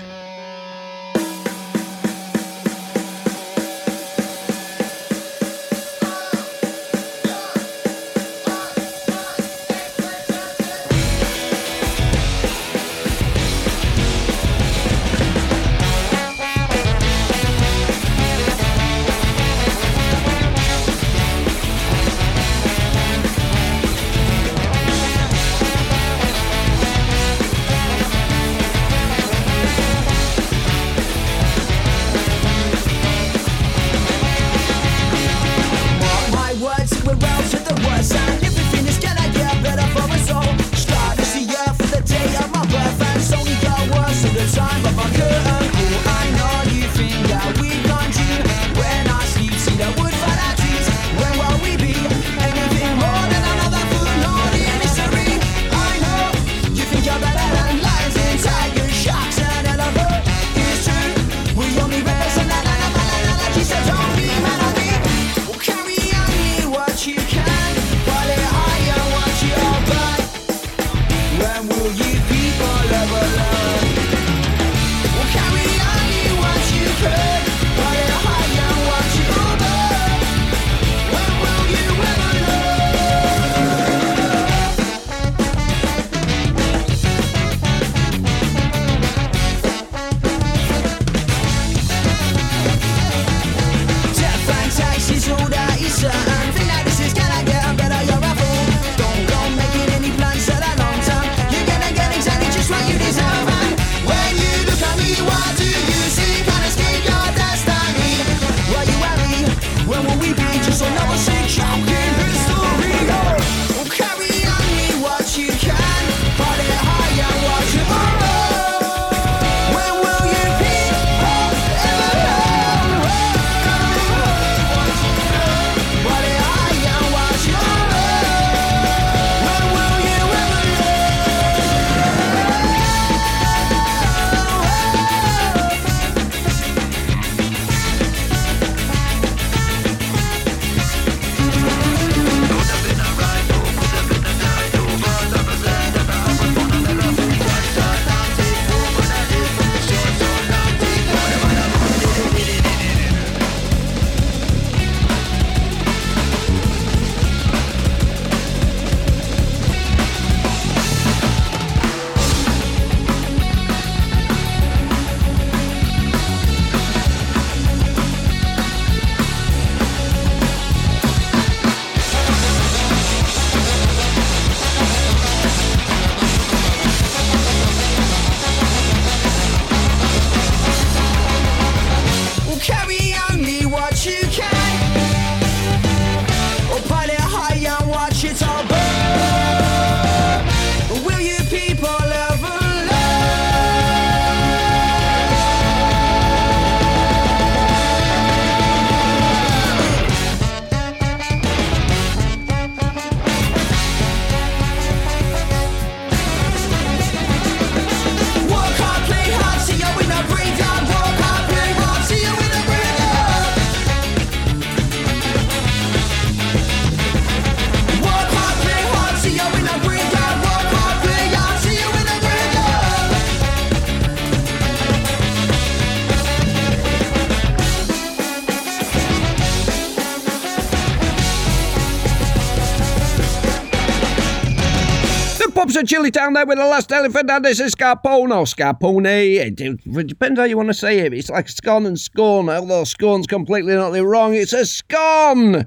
was 235.75 235.83
a 235.83 235.85
chilly 235.85 236.11
town 236.11 236.33
there 236.33 236.45
with 236.45 236.57
the 236.57 236.65
last 236.65 236.91
elephant. 236.91 237.27
Fernandez 237.27 237.59
and 237.59 237.71
Scarpone, 237.71 238.31
or 238.31 238.45
Scarpone. 238.45 239.05
It, 239.05 239.59
it, 239.59 240.07
depends 240.07 240.39
how 240.39 240.45
you 240.45 240.57
want 240.57 240.69
to 240.69 240.73
say 240.73 240.99
it. 240.99 241.13
It's 241.13 241.29
like 241.29 241.49
scorn 241.49 241.85
and 241.85 241.99
scorn, 241.99 242.49
although 242.49 242.83
scorn's 242.83 243.27
completely 243.27 243.75
not 243.75 243.91
wrong. 243.91 244.33
It's 244.33 244.53
a 244.53 244.65
scorn. 244.65 245.65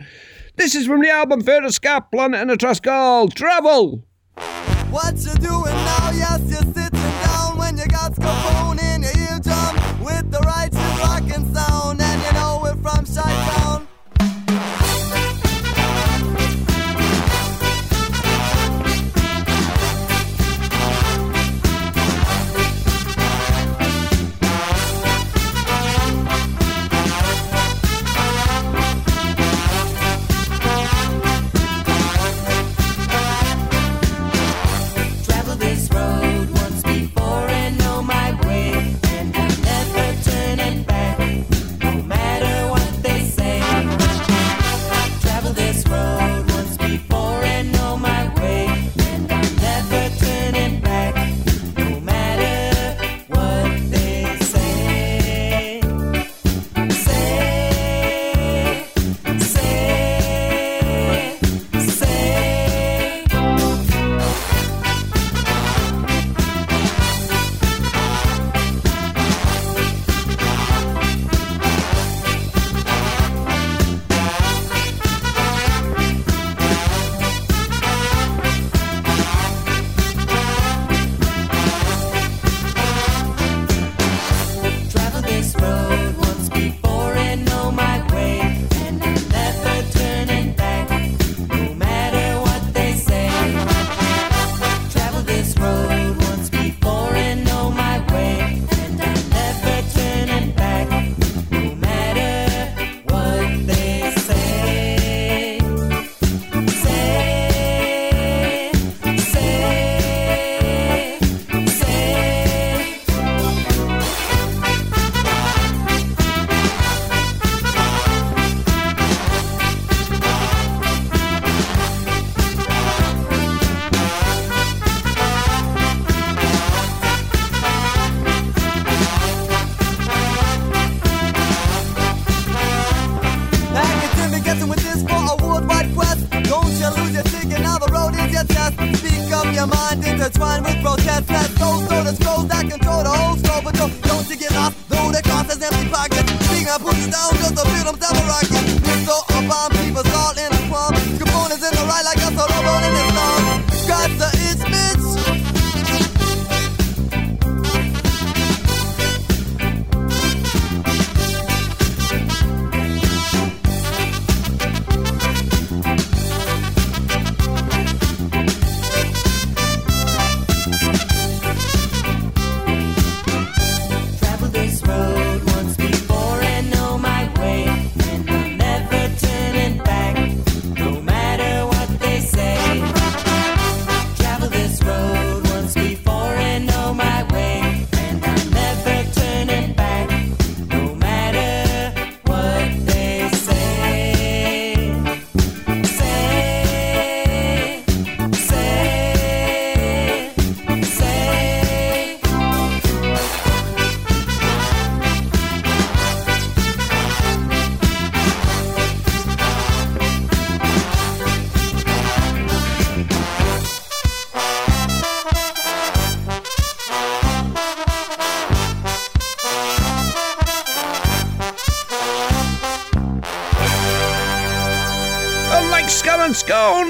This 0.56 0.74
is 0.74 0.86
from 0.86 1.02
the 1.02 1.10
album 1.10 1.42
Further 1.42 1.70
Scar 1.70 2.00
Planet 2.00 2.40
and 2.40 2.50
a 2.50 2.56
Trust 2.56 2.82
called 2.82 3.34
Travel. 3.34 4.04
What 4.90 5.16
you 5.16 5.34
doing 5.34 5.74
now? 5.74 6.10
Yes, 6.14 6.40
you 6.48 6.72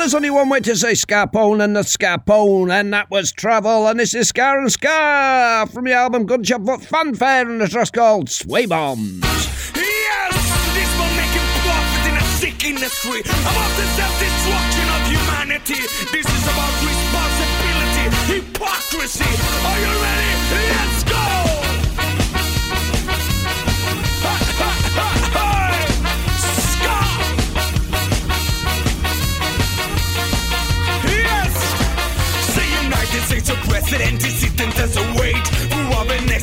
there's 0.08 0.14
only 0.14 0.30
one 0.30 0.48
way 0.48 0.58
to 0.58 0.74
say 0.74 0.92
Scarpone 0.92 1.62
and 1.62 1.76
the 1.76 1.82
Scarpone, 1.82 2.72
and 2.72 2.94
that 2.94 3.10
was 3.10 3.30
Travel, 3.30 3.86
and 3.88 4.00
this 4.00 4.14
is 4.14 4.28
Scar 4.28 4.58
and 4.58 4.72
Scar 4.72 5.66
from 5.66 5.84
the 5.84 5.92
album 5.92 6.24
Gunshot 6.24 6.64
Foot 6.64 6.80
Fanfare, 6.80 7.46
and 7.50 7.60
the 7.60 7.68
track 7.68 7.92
called 7.92 8.30
Sway 8.30 8.64
Bombs. 8.64 9.20
Yes, 9.76 10.32
this 10.72 10.88
will 10.96 11.12
make 11.12 11.28
him 11.36 11.44
profit 11.60 12.08
in 12.08 12.16
a 12.16 12.24
sick 12.40 12.64
industry. 12.64 13.20
About 13.20 13.72
the 13.76 13.84
self-destruction 14.00 14.88
of 14.96 15.00
humanity. 15.12 15.76
This 15.76 16.24
is 16.24 16.44
about 16.48 16.72
responsibility, 16.88 18.08
hypocrisy. 18.32 19.28
Are 19.28 19.78
you 19.78 19.92
ready? 20.00 20.17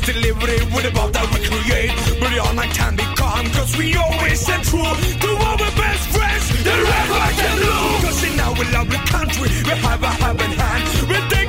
delivery 0.05 0.61
with 0.73 0.83
the 0.85 0.91
bond 0.91 1.13
that 1.13 1.25
we 1.33 1.39
create. 1.41 1.91
But 2.19 2.29
the 2.29 2.41
I 2.41 2.67
can 2.67 2.95
be 2.95 3.03
become, 3.03 3.45
cause 3.57 3.75
we 3.77 3.95
always 3.95 4.39
said 4.39 4.61
true 4.63 4.85
to 4.85 5.29
our 5.49 5.57
best 5.57 6.03
friends, 6.13 6.45
the 6.63 6.75
red, 6.89 7.07
black, 7.09 7.37
and 7.49 7.59
lose. 7.65 8.01
Cause 8.05 8.21
in 8.23 8.39
our 8.39 8.63
lovely 8.75 9.01
country, 9.09 9.49
we 9.65 9.73
have 9.81 10.03
a 10.03 10.11
helping 10.21 10.53
hand. 10.53 11.09
We're. 11.09 11.44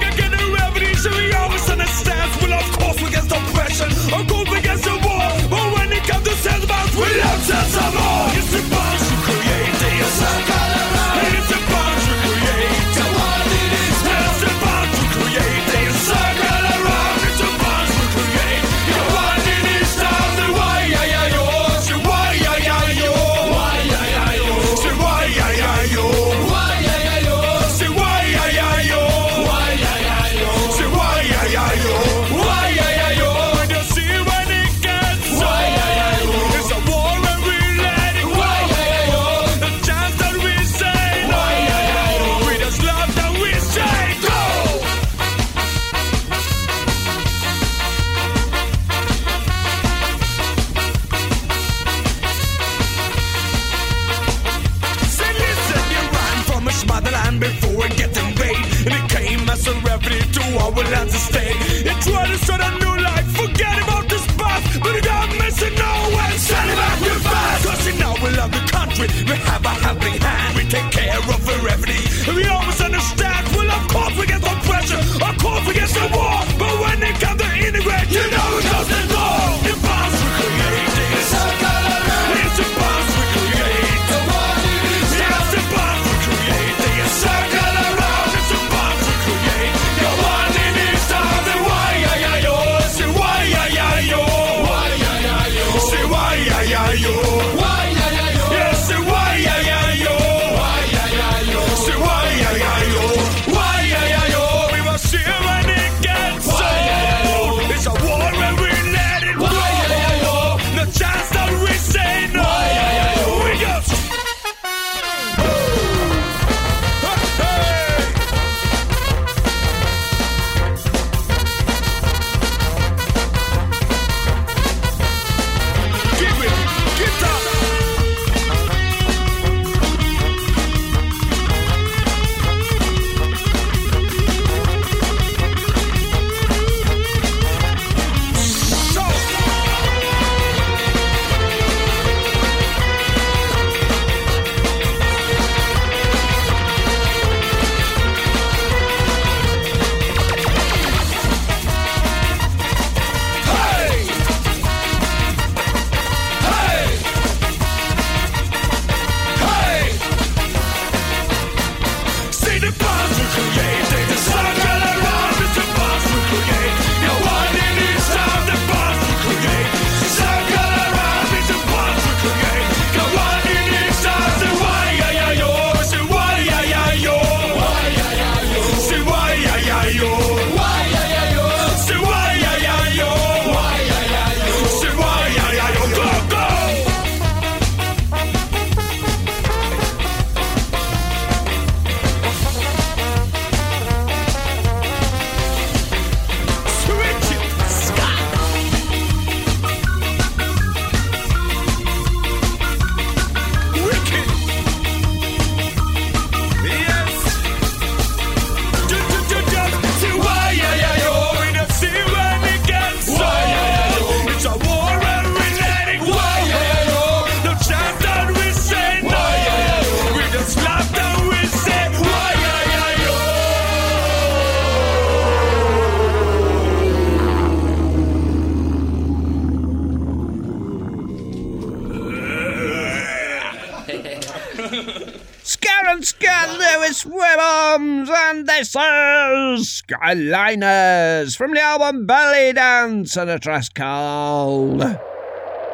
us 236.96 237.36
arms, 237.38 238.08
and 238.10 238.46
this 238.46 238.68
is 238.70 239.82
Skyliners 239.82 241.36
from 241.36 241.52
the 241.52 241.60
album 241.60 242.06
Belly 242.06 242.54
Dance 242.54 243.16
and 243.16 243.28
a 243.28 243.38
track 243.38 243.74
called 243.74 244.80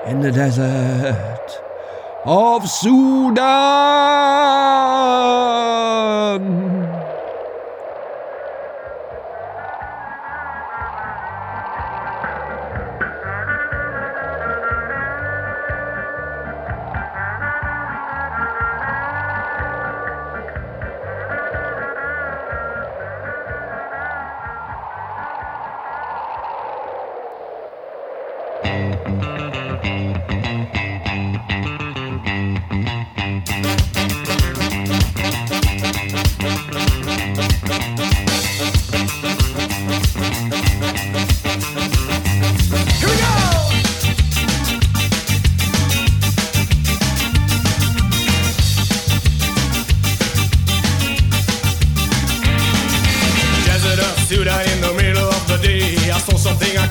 In 0.07 0.21
the 0.21 0.33
Desert 0.33 1.61
of 2.25 2.69
Sudan. 2.69 3.43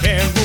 can't 0.02 0.40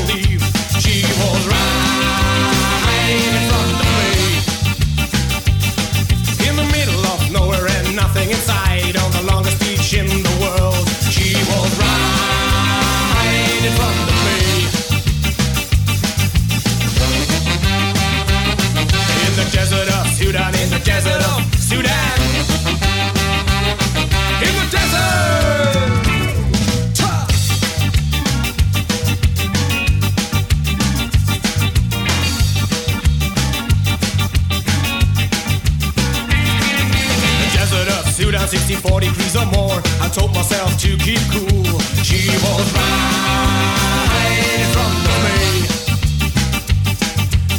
40 38.88 39.08
degrees 39.08 39.36
or 39.36 39.46
more. 39.46 39.80
I 40.00 40.08
told 40.08 40.32
myself 40.34 40.76
to 40.78 40.96
keep 40.98 41.20
cool. 41.32 41.80
She 42.06 42.28
was 42.44 42.66
right 42.72 44.66
from 44.72 44.92
front 44.94 45.06
of. 45.06 45.26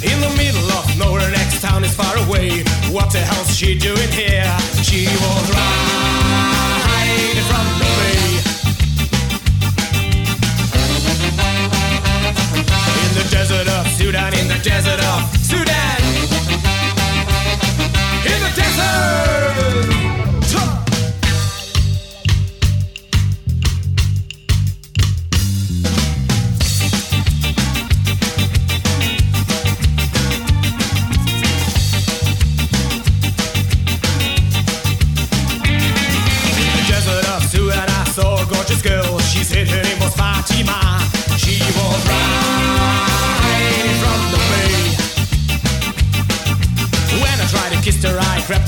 In 0.04 0.18
the 0.22 0.30
middle 0.38 0.70
of 0.72 0.86
nowhere, 0.98 1.30
next 1.32 1.62
town 1.62 1.84
is 1.84 1.94
far 1.94 2.16
away. 2.26 2.64
What 2.92 3.12
the 3.12 3.20
hell's 3.20 3.56
she 3.56 3.78
doing 3.78 4.12
here? 4.12 4.58
She 4.84 5.08
was 5.24 5.50
right 5.52 7.36
in 7.36 7.44
front. 7.50 7.68
In 13.04 13.12
the 13.20 13.26
desert 13.30 13.68
of 13.68 13.88
Sudan, 13.98 14.34
in 14.34 14.48
the 14.48 14.60
desert 14.64 15.02
of 15.14 15.20
Sudan. 15.44 16.02
In 18.32 18.40
the 18.44 18.52
desert! 18.56 19.97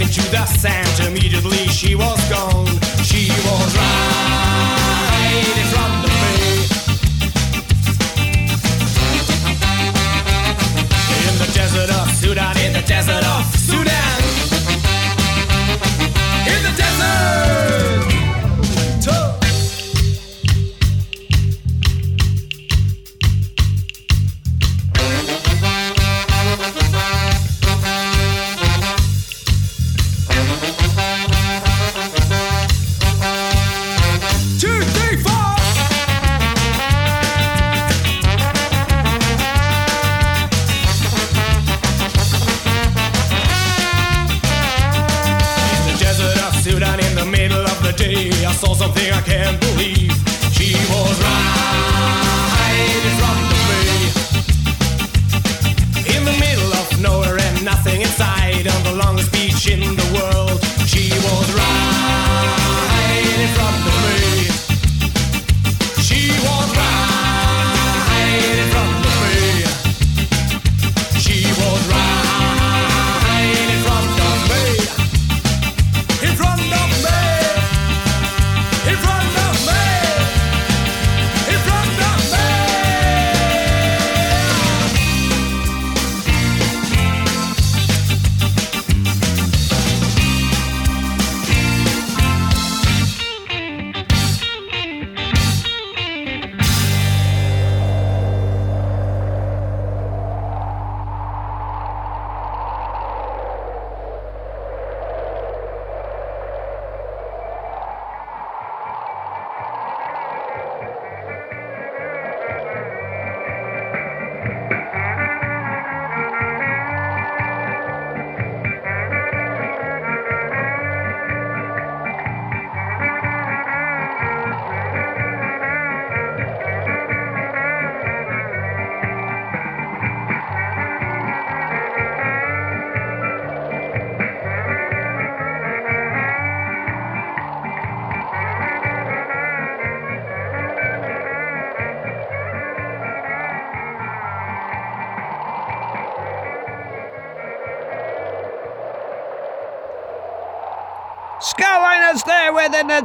into 0.10 0.32
the 0.32 0.44
sand. 0.46 1.08
Immediately 1.08 1.68
she 1.68 1.94
was 1.94 2.30
gone. 2.30 2.59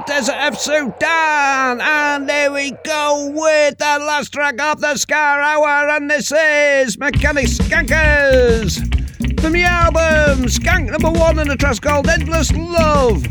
desert 0.06 0.36
of 0.36 0.58
Sudan. 0.58 1.80
And 1.80 2.30
here 2.30 2.52
we 2.52 2.72
go 2.84 3.30
with 3.32 3.78
the 3.78 3.98
last 4.00 4.32
track 4.32 4.60
of 4.60 4.80
the 4.80 4.96
Ska 4.96 5.14
Hour, 5.14 5.88
and 5.90 6.10
this 6.10 6.32
is 6.32 6.98
Mechanic 6.98 7.46
Skankers 7.46 8.78
from 9.40 9.52
the 9.52 9.64
album 9.64 10.46
Skank 10.46 10.90
number 10.90 11.10
one, 11.10 11.38
and 11.38 11.50
a 11.50 11.56
track 11.56 11.80
called 11.80 12.08
Endless 12.08 12.52
Love. 12.52 13.26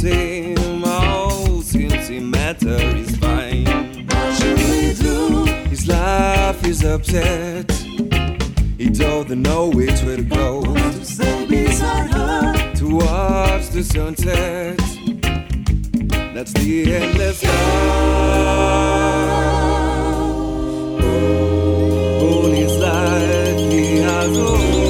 same 0.00 0.82
old 0.82 1.62
skinny 1.62 2.20
matter 2.20 2.80
is 2.96 3.14
fine. 3.18 3.66
His 5.68 5.86
life 5.86 6.66
is 6.66 6.82
upset. 6.82 7.70
He 8.78 8.88
doesn't 8.88 9.42
know 9.42 9.68
which 9.68 10.02
way 10.02 10.16
to 10.16 10.22
go. 10.22 10.62
To 12.80 12.86
watch 12.96 13.68
the 13.68 13.82
sunset. 13.84 14.78
That's 16.34 16.52
the 16.54 16.94
endless 16.94 17.44
love. 17.44 17.60
All 22.22 22.46
his 22.46 22.74
life 22.78 23.70
he 23.70 23.98
has. 23.98 24.30
Oh, 24.32 24.89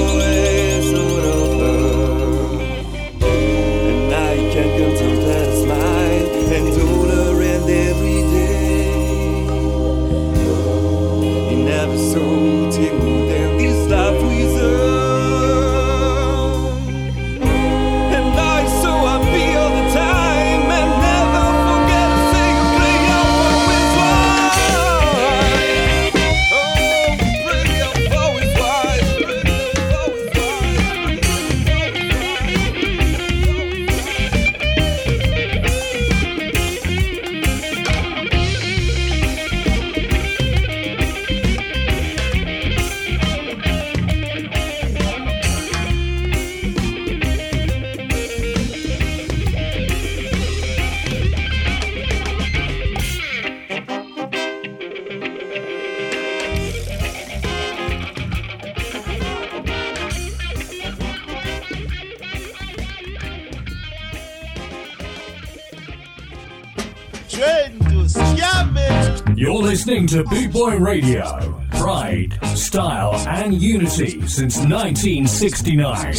to 70.11 70.25
Big 70.25 70.53
Boy 70.53 70.77
Radio. 70.77 71.63
Pride, 71.71 72.37
style, 72.57 73.15
and 73.29 73.55
unity 73.55 74.27
since 74.27 74.59
1969. 74.59 76.13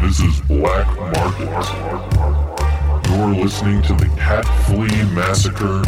This 0.00 0.20
is 0.20 0.40
Black 0.42 0.86
Market. 0.96 1.50
You're 3.10 3.34
listening 3.42 3.82
to 3.82 3.92
the 3.94 4.06
Cat 4.16 4.44
Flea 4.66 5.02
Massacre 5.14 5.82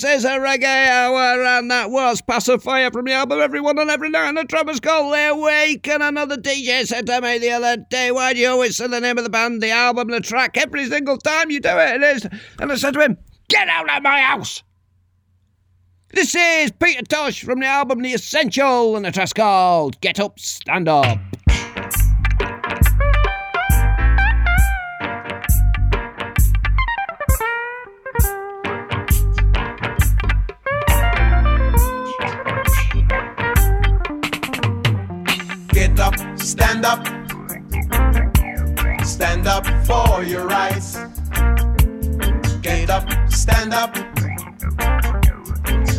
this 0.00 0.20
is 0.20 0.24
a 0.24 0.38
reggae 0.38 0.88
hour, 0.88 1.44
and 1.44 1.70
that 1.70 1.90
was 1.90 2.22
Pacifier 2.22 2.90
from 2.90 3.04
the 3.04 3.12
album 3.12 3.38
Everyone 3.38 3.78
and 3.78 3.90
Every 3.90 4.08
Night. 4.08 4.28
And 4.28 4.38
the 4.38 4.44
drum 4.44 4.70
is 4.70 4.80
called 4.80 5.12
The 5.12 5.30
Awake. 5.30 5.86
And 5.88 6.02
another 6.02 6.38
DJ 6.38 6.86
said 6.86 7.06
to 7.06 7.20
me 7.20 7.38
the 7.38 7.50
other 7.50 7.76
day, 7.90 8.10
Why 8.10 8.32
do 8.32 8.40
you 8.40 8.48
always 8.48 8.76
say 8.76 8.86
the 8.86 8.98
name 8.98 9.18
of 9.18 9.24
the 9.24 9.30
band, 9.30 9.62
the 9.62 9.72
album, 9.72 10.08
the 10.08 10.20
track 10.20 10.56
every 10.56 10.86
single 10.86 11.18
time 11.18 11.50
you 11.50 11.60
do 11.60 11.68
it? 11.68 12.02
It 12.02 12.16
is. 12.16 12.26
And 12.58 12.72
I 12.72 12.76
said 12.76 12.94
to 12.94 13.00
him, 13.00 13.18
Get 13.48 13.68
out 13.68 13.94
of 13.94 14.02
my 14.02 14.20
house! 14.20 14.62
This 16.12 16.34
is 16.34 16.72
Peter 16.72 17.02
Tosh 17.02 17.42
from 17.42 17.60
the 17.60 17.66
album 17.66 18.00
The 18.00 18.14
Essential, 18.14 18.96
and 18.96 19.04
the 19.04 19.12
track's 19.12 19.34
called 19.34 20.00
Get 20.00 20.18
Up, 20.18 20.38
Stand 20.38 20.88
Up. 20.88 21.18
Stand 36.60 36.84
up. 36.84 37.06
Stand 39.04 39.46
up 39.46 39.66
for 39.86 40.22
your 40.22 40.46
rights. 40.46 40.98
Get 42.60 42.90
up, 42.90 43.08
stand 43.30 43.72
up. 43.72 43.94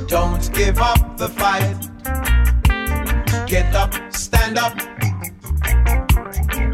Don't 0.08 0.54
give 0.54 0.78
up 0.78 1.18
the 1.18 1.30
fight. 1.30 1.80
Get 3.48 3.74
up, 3.76 3.94
stand 4.14 4.60
up. 4.60 4.78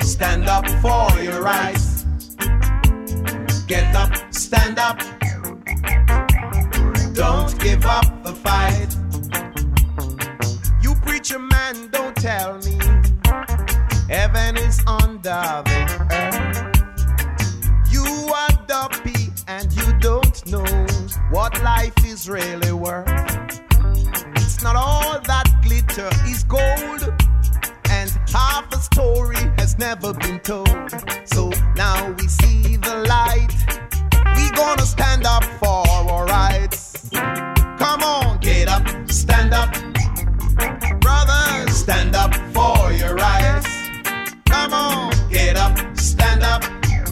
Stand 0.02 0.48
up 0.50 0.68
for 0.84 1.22
your 1.22 1.42
rights. 1.42 2.06
Get 3.68 3.96
up, 3.96 4.12
stand 4.34 4.80
up. 4.80 5.00
Don't 7.14 7.58
give 7.60 7.86
up 7.86 8.24
the 8.24 8.36
fight. 8.46 8.92
You 10.82 10.94
preacher 11.06 11.40
man, 11.40 11.90
don't 11.92 12.16
tell 12.18 12.58
me 12.60 12.78
heaven 14.10 14.58
is 14.58 14.82
under 14.88 15.64
the 15.66 15.80
earth. 16.12 16.78
You 17.92 18.06
are 18.34 18.66
dumpy 18.68 19.32
and 19.48 19.72
you 19.74 19.94
don't 20.00 20.46
know 20.48 20.88
what 21.30 21.62
life 21.62 21.94
is 22.06 22.30
really 22.30 22.72
worth. 22.72 23.08
It's 24.36 24.64
not 24.64 24.76
all 24.76 25.20
that 25.22 25.48
glitter 25.64 26.10
is 26.26 26.44
gold, 26.44 27.14
and 27.90 28.10
half 28.30 28.72
a 28.74 28.78
story 28.78 29.36
has 29.58 29.78
never 29.78 30.14
been 30.14 30.40
told. 30.40 30.70
So 31.26 31.52
now 31.76 32.12
we 32.12 32.28
see 32.28 32.78
the 32.78 33.06
light. 33.08 33.54
We 34.36 34.50
gonna 34.52 34.86
stand 34.86 35.26
up 35.26 35.44
for 35.60 35.84
our 35.90 36.26
rights. 36.26 37.10
Come 37.12 38.04
on, 38.04 38.40
get 38.40 38.68
up, 38.68 38.86
stand 39.10 39.54
up. 39.54 39.72
Brothers, 41.02 41.78
stand 41.78 42.16
up 42.16 42.34
for 42.54 42.92
your 42.94 43.16
rights. 43.16 43.67
Stand 46.38 46.44
up. 46.44 46.64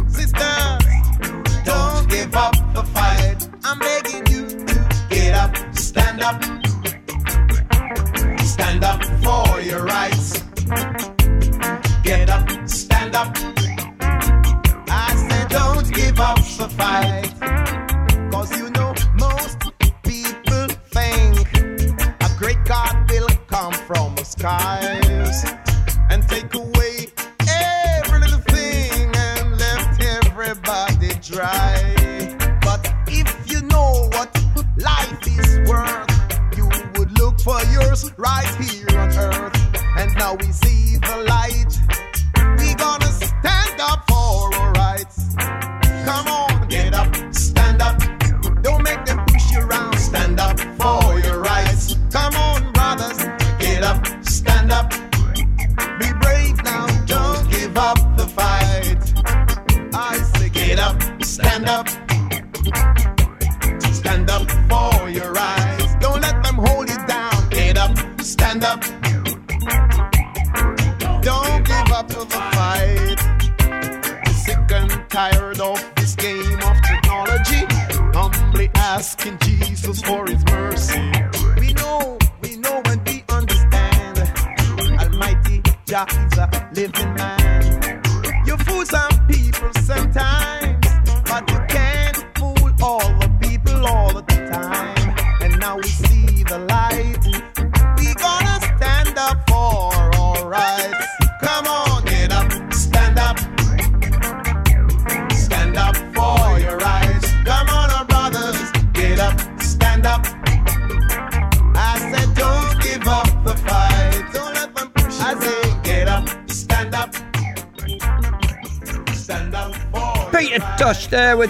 Sisters, 0.10 1.64
don't 1.64 2.10
give 2.10 2.36
up 2.36 2.54
the 2.74 2.84
fight. 2.94 3.48
I'm 3.64 3.80
begging 3.80 4.26
you 4.28 4.48
to 4.66 4.88
get 5.10 5.34
up, 5.34 5.56
stand 5.76 6.22
up. 6.22 6.44
Stand 8.42 8.84
up 8.84 9.04
for 9.24 9.62
your 9.62 9.84
rights. 9.84 10.44
Get 12.04 12.30
up, 12.30 12.48
stand 12.68 13.16
up. 13.16 13.36
I 14.90 15.16
said, 15.16 15.50
don't 15.50 15.92
give 15.94 16.20
up 16.20 16.38
the 16.38 16.70
fight. 16.78 17.34
Cause 18.32 18.52
you 18.60 18.70
know, 18.72 18.94
most 19.16 19.58
people 20.04 20.68
think 20.92 21.48
a 22.22 22.30
great 22.38 22.64
God 22.66 23.10
will 23.10 23.30
come 23.48 23.74
from 23.74 24.16
the 24.16 24.24
skies 24.24 25.46
and 26.12 26.28
take 26.28 26.54
away 26.54 26.76
dry. 31.26 31.96
But 32.62 32.94
if 33.08 33.52
you 33.52 33.62
know 33.62 34.10
what 34.14 34.30
life 34.78 35.28
is 35.28 35.68
worth, 35.68 36.58
you 36.58 36.70
would 36.98 37.18
look 37.20 37.40
for 37.40 37.60
yours 37.72 38.12
right 38.18 38.48
here 38.62 39.00
on 39.00 39.10
earth. 39.18 39.58
And 39.98 40.14
now 40.16 40.36
we 40.36 40.52
see 40.52 40.85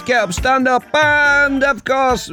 Get 0.04 0.24
Up, 0.24 0.34
Stand 0.34 0.68
Up, 0.68 0.84
and 0.94 1.64
of 1.64 1.86
course, 1.86 2.30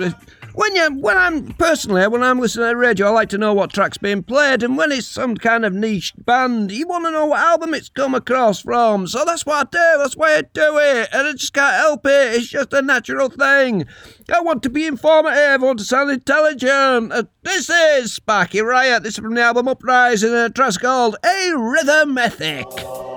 when 0.55 0.75
you 0.75 0.95
when 1.01 1.17
I'm 1.17 1.53
personally 1.55 2.07
when 2.09 2.23
I'm 2.23 2.39
listening 2.39 2.65
to 2.65 2.69
the 2.71 2.77
radio, 2.77 3.09
I 3.09 3.11
like 3.11 3.29
to 3.31 3.39
know 3.39 3.55
what 3.55 3.73
track's 3.73 3.99
being 3.99 4.23
played, 4.23 4.63
and 4.63 4.77
when 4.77 4.91
it's 4.91 5.07
some 5.07 5.37
kind 5.37 5.65
of 5.65 5.73
niche 5.73 6.13
band, 6.17 6.73
you 6.73 6.87
want 6.89 7.05
to 7.05 7.11
know 7.11 7.27
what 7.27 7.41
album 7.41 7.75
it's 7.75 7.89
come 7.89 8.15
across 8.15 8.63
from. 8.63 9.07
So 9.07 9.25
that's 9.25 9.47
what 9.47 9.69
I 9.69 9.71
do. 9.71 9.99
That's 9.99 10.17
why 10.17 10.37
I 10.37 10.43
do 10.43 10.79
it, 10.79 11.09
and 11.13 11.29
I 11.29 11.33
just 11.33 11.53
can't 11.53 11.77
help 11.77 12.05
it. 12.07 12.35
It's 12.35 12.49
just 12.49 12.73
a 12.73 12.83
natural 12.83 13.29
thing. 13.29 13.87
I 14.33 14.41
want 14.41 14.63
to 14.65 14.71
be 14.71 14.87
informative. 14.87 15.39
I 15.39 15.57
want 15.57 15.79
to 15.79 15.85
sound 15.85 16.11
intelligent. 16.11 17.13
Uh, 17.13 17.25
this 17.43 17.71
is 17.71 18.13
Sparky 18.13 18.61
Riot. 18.61 19.03
This 19.03 19.15
is 19.15 19.21
from 19.21 19.35
the 19.35 19.43
album 19.43 19.69
Uprising, 19.69 20.31
and 20.31 20.39
a 20.39 20.51
track 20.51 20.81
called 20.81 21.17
A 21.25 21.53
Rhythm 21.57 22.19
Ethic. 22.19 23.12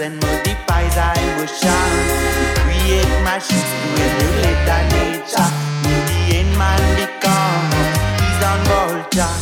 That 0.00 0.06
and 0.06 0.16
modifies 0.20 0.96
our 0.96 1.12
emotion. 1.12 1.84
We 2.40 2.46
create 2.64 3.12
machines 3.24 3.70
to 3.80 3.88
emulate 4.00 4.68
our 4.68 4.84
nature. 4.96 5.50
In 5.84 6.00
the 6.08 6.20
end, 6.40 6.52
man 6.56 6.80
become 6.96 7.68
his 8.16 8.40
own 8.48 8.60
vulture, 8.68 9.34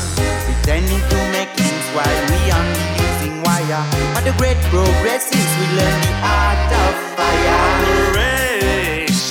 pretending 0.47 1.03
to 1.11 1.19
make 1.31 1.51
things 1.55 1.87
while 1.95 2.21
we 2.31 2.41
only 2.51 2.87
using 2.99 3.35
wire. 3.47 3.85
But 4.15 4.25
the 4.27 4.35
great 4.39 4.59
progress 4.71 5.31
is 5.31 5.49
we 5.59 5.67
learn 5.79 5.99
the 6.03 6.15
art 6.27 6.71
of 6.85 6.95
fire. 7.15 7.63
Operation, 7.79 9.29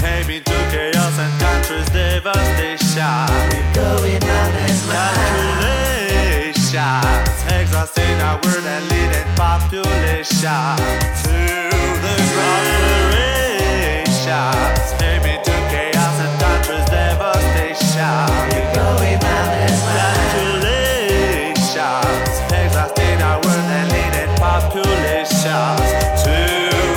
heading 0.00 0.44
to 0.44 0.56
chaos 0.72 1.16
and 1.18 1.32
country's 1.40 1.88
devastation. 1.90 3.28
We're 3.52 3.72
going 3.74 4.24
on 4.24 4.50
as 4.64 4.80
Calculation, 6.76 7.58
Exhausting 7.58 8.20
our 8.20 8.38
world 8.44 8.66
and 8.66 8.84
leading 8.90 9.24
population 9.34 10.76
to 11.24 11.38
the 12.04 12.16
operations. 14.04 14.92
Aiming 15.00 15.40
to 15.42 15.54
chaos 15.72 16.20
and 16.20 16.38
country's 16.38 16.84
devastation. 16.90 18.28
You're 18.52 18.74
going. 18.74 19.06
Exhausting 22.52 23.22
our 23.22 23.40
world 23.40 23.70
and 23.78 23.88
leading 23.92 24.36
populations 24.36 25.88
to 26.24 26.95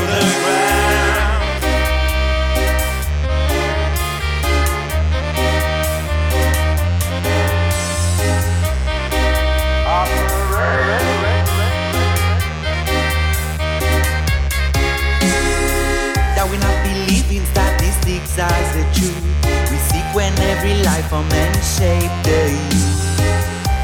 as 18.39 18.73
the 18.73 18.83
truth. 18.97 19.23
We 19.69 19.77
seek 19.77 20.07
when 20.15 20.33
every 20.39 20.81
life 20.83 21.09
for 21.09 21.23
men 21.29 21.53
shape 21.61 22.11
the 22.23 22.41
youth. 22.71 23.19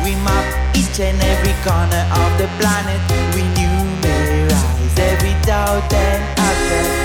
We 0.03 0.15
map 0.23 0.75
each 0.75 0.99
and 0.99 1.19
every 1.21 1.55
corner 1.67 2.03
of 2.23 2.29
the 2.39 2.47
planet. 2.59 3.01
We 3.35 3.43
numerize 3.59 4.97
every 4.97 5.35
doubt 5.43 5.91
and 5.93 6.39
effort. 6.39 7.04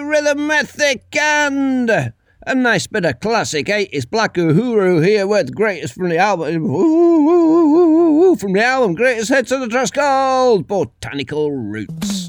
rhythmatic 0.00 1.16
and 1.16 1.90
a 1.90 2.54
nice 2.54 2.86
bit 2.86 3.04
of 3.04 3.20
classic 3.20 3.66
80s 3.66 4.08
Black 4.10 4.34
Uhuru 4.34 5.04
here 5.04 5.26
with 5.26 5.54
greatest 5.54 5.94
from 5.94 6.08
the 6.08 6.18
album 6.18 6.66
from 8.36 8.52
the 8.52 8.62
album 8.62 8.94
Greatest 8.94 9.30
Hits 9.30 9.50
of 9.52 9.60
the 9.60 9.68
Trust 9.68 9.94
called 9.94 10.66
Botanical 10.66 11.52
Roots. 11.52 12.19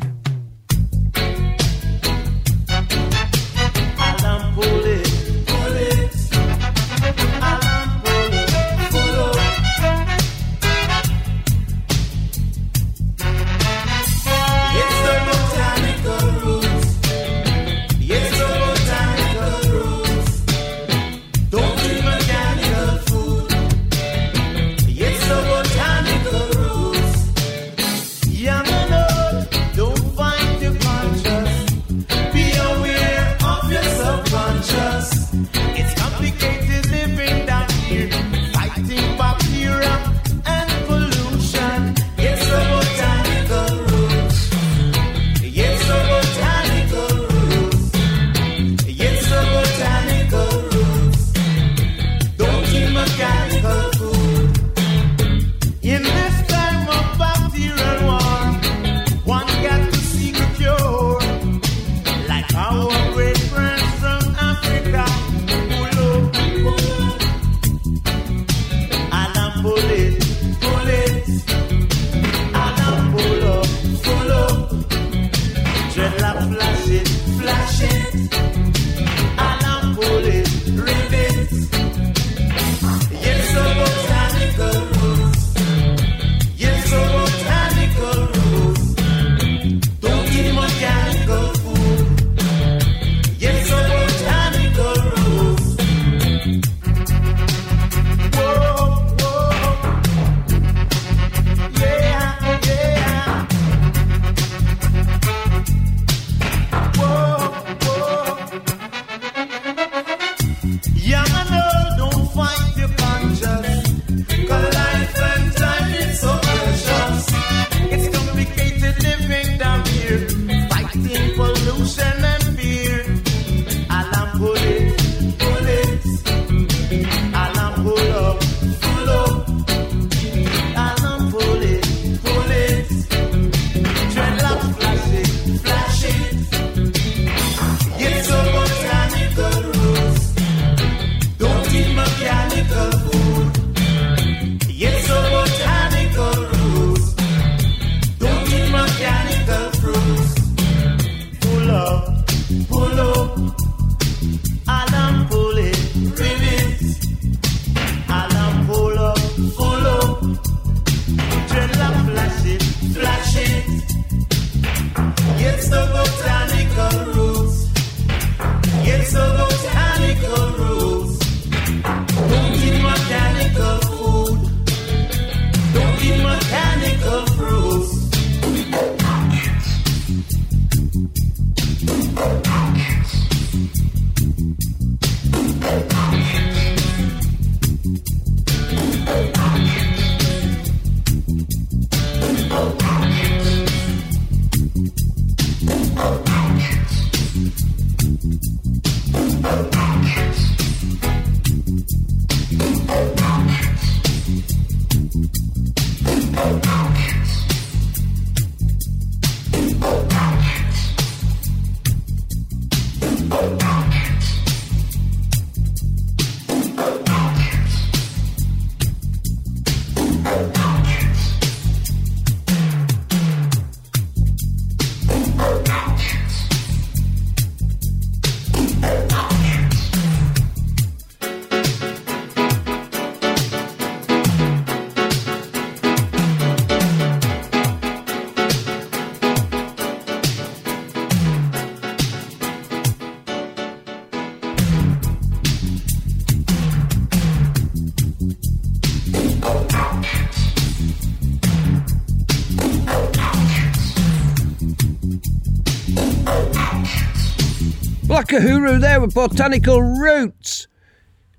Uhuru 258.32 258.80
there 258.80 259.02
with 259.02 259.14
Botanical 259.14 259.82
Roots. 259.82 260.68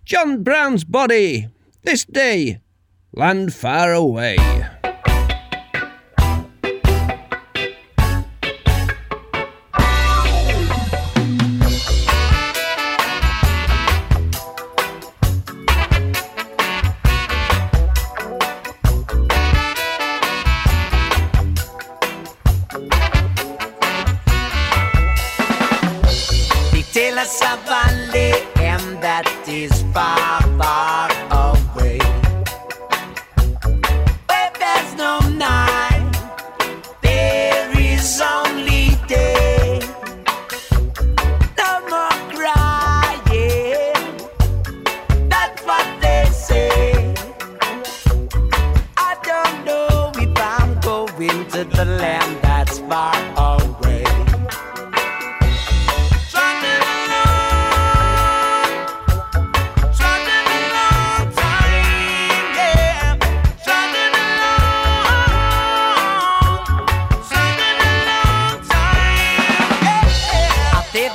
John 0.05 0.43
Brown's 0.43 0.85
Body. 0.85 1.49
This 1.85 2.05
day, 2.05 2.61
Land 3.15 3.55
Far 3.55 3.95
Away. 3.95 4.62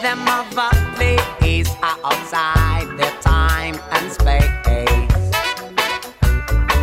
them 0.08 0.26
other 0.26 0.70
please 1.38 1.68
are 1.84 2.00
outside 2.06 2.88
their 2.98 3.12
time 3.20 3.76
and 3.92 4.10
space. 4.10 4.48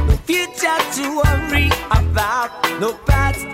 No 0.06 0.14
future 0.28 0.80
to 0.96 1.04
worry 1.22 1.70
about, 1.90 2.50
no 2.82 2.92
past 3.06 3.53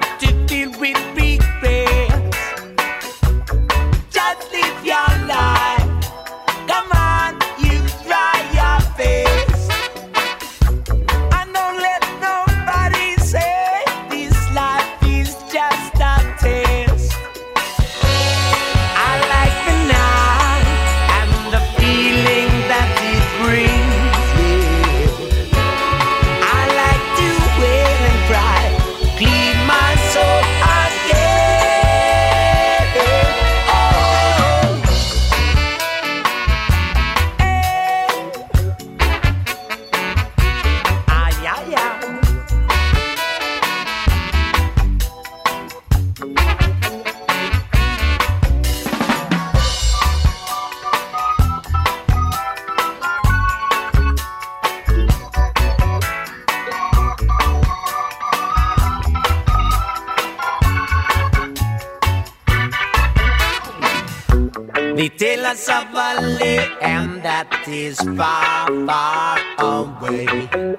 that 67.41 67.69
is 67.69 67.99
far, 68.19 68.69
far 68.87 69.39
away. 69.59 70.77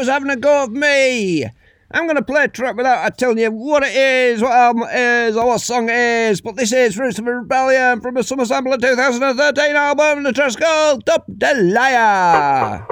Was 0.00 0.08
having 0.08 0.30
a 0.30 0.36
go 0.36 0.64
of 0.64 0.72
me, 0.72 1.44
I'm 1.90 2.06
going 2.06 2.16
to 2.16 2.22
play 2.22 2.44
a 2.44 2.48
track 2.48 2.74
without 2.74 3.18
telling 3.18 3.36
you 3.36 3.52
what 3.52 3.82
it 3.82 3.94
is, 3.94 4.40
what 4.40 4.52
album 4.52 4.84
it 4.84 5.28
is, 5.28 5.36
or 5.36 5.46
what 5.46 5.60
song 5.60 5.90
it 5.90 5.94
is. 5.94 6.40
But 6.40 6.56
this 6.56 6.72
is 6.72 6.96
Roots 6.96 7.18
of 7.18 7.26
Rebellion 7.26 8.00
from 8.00 8.14
the 8.14 8.22
Summer 8.22 8.46
Sample 8.46 8.72
of 8.72 8.80
2013 8.80 9.76
album, 9.76 10.22
the 10.22 10.32
track's 10.32 10.56
called 10.56 11.04
Top 11.04 11.26
the 11.28 12.86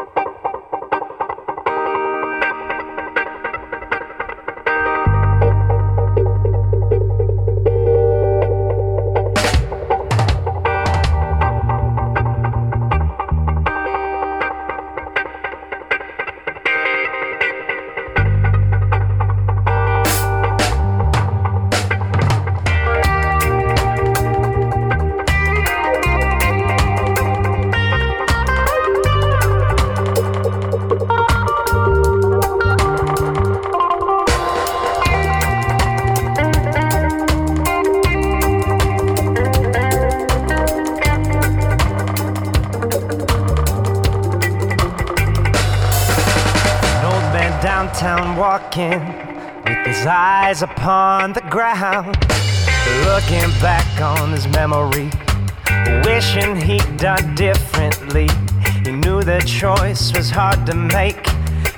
choice 59.79 60.13
was 60.17 60.31
hard 60.31 60.67
to 60.67 60.75
make. 60.75 61.25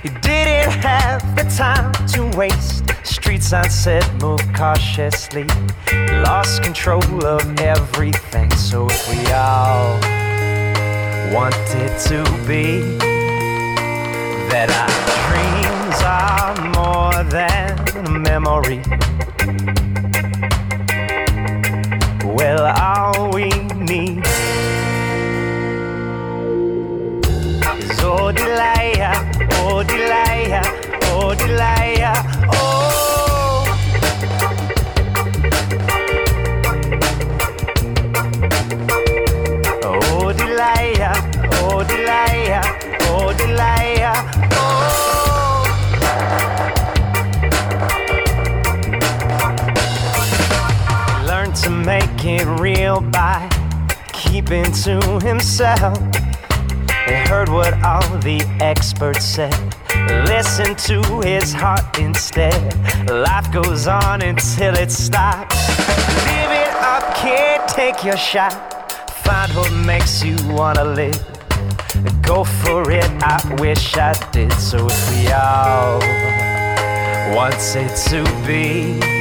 You 0.03 0.11
didn't 0.21 0.73
have 0.83 1.21
the 1.37 1.45
time 1.57 1.93
to 2.09 2.37
waste. 2.37 2.85
Streets 3.05 3.53
unsaid, 3.53 4.05
move 4.23 4.41
cautiously. 4.55 5.45
Lost 6.25 6.63
control 6.63 7.27
of 7.27 7.43
everything. 7.61 8.51
So 8.53 8.87
if 8.89 9.09
we 9.11 9.19
all 9.33 9.99
wanted 11.35 11.93
to 12.09 12.25
be 12.49 12.81
that 14.51 14.69
our 14.83 14.93
dreams 15.29 15.99
are 16.21 16.55
more 16.79 17.25
than 17.31 18.07
a 18.07 18.11
memory. 18.11 19.00
To 54.85 55.21
himself. 55.23 55.99
He 57.07 57.15
heard 57.29 57.51
what 57.51 57.75
all 57.85 58.01
the 58.21 58.41
experts 58.61 59.25
said. 59.25 59.55
Listen 60.27 60.75
to 60.75 61.21
his 61.21 61.53
heart 61.53 61.99
instead. 61.99 62.63
Life 63.11 63.53
goes 63.53 63.87
on 63.87 64.23
until 64.23 64.75
it 64.77 64.91
stops. 64.91 65.69
Live 66.25 66.53
it 66.65 66.73
up, 66.77 67.15
kid, 67.15 67.61
take 67.69 68.03
your 68.03 68.17
shot. 68.17 68.55
Find 69.23 69.53
what 69.53 69.73
makes 69.85 70.25
you 70.25 70.37
wanna 70.49 70.85
live. 70.85 71.27
Go 72.23 72.45
for 72.45 72.91
it, 72.91 73.11
I 73.23 73.57
wish 73.61 73.97
I 73.99 74.15
did. 74.33 74.53
So 74.55 74.87
if 74.89 75.11
we 75.11 75.31
all 75.31 75.99
want 77.37 77.55
it 77.77 77.95
to 78.09 78.25
be 78.47 79.20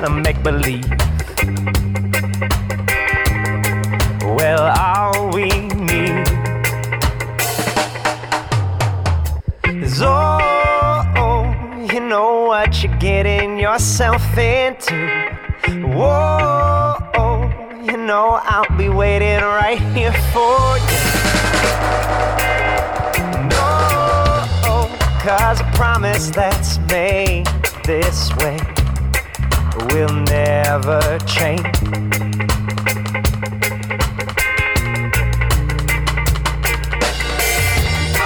than 0.00 0.22
make 0.22 0.42
believe. 0.42 0.88
Well, 4.22 4.72
all 4.78 5.28
we 5.30 5.44
need 5.44 6.26
is 9.84 10.00
oh, 10.00 11.04
oh, 11.16 11.44
you 11.92 12.00
know 12.00 12.44
what 12.46 12.82
you're 12.82 12.96
getting 12.96 13.58
yourself 13.58 14.22
into. 14.38 14.96
Whoa, 15.94 16.96
oh, 17.16 17.82
you 17.84 17.98
know 17.98 18.40
I'll 18.42 18.76
be 18.78 18.88
waiting 18.88 19.40
right 19.40 19.80
here 19.94 20.12
for 20.32 20.78
you. 20.88 21.00
No, 23.50 23.66
oh, 24.64 25.18
cause 25.20 25.60
a 25.60 25.70
promise 25.74 26.30
that's 26.30 26.78
made 26.88 27.46
this 27.84 28.34
way 28.36 28.69
will 29.92 30.08
never 30.12 31.18
change. 31.26 31.66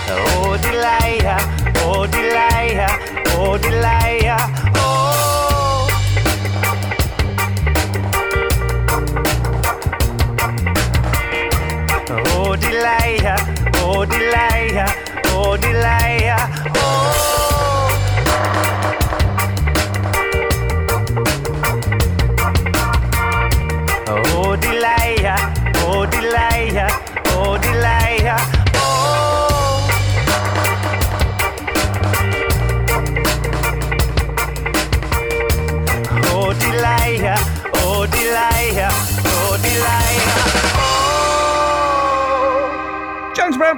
Oh, 0.07 0.59
Delia, 0.61 1.37
oh, 1.85 2.07
Delia, 2.07 2.89
oh, 3.37 3.57
Delia, 3.59 4.37
oh. 4.77 5.89
Oh, 12.37 12.57
Delia, 12.57 13.37
oh, 13.77 14.05
Delia, 14.05 14.87
oh, 15.33 15.57
Delia, 15.57 16.37
oh. 16.77 17.54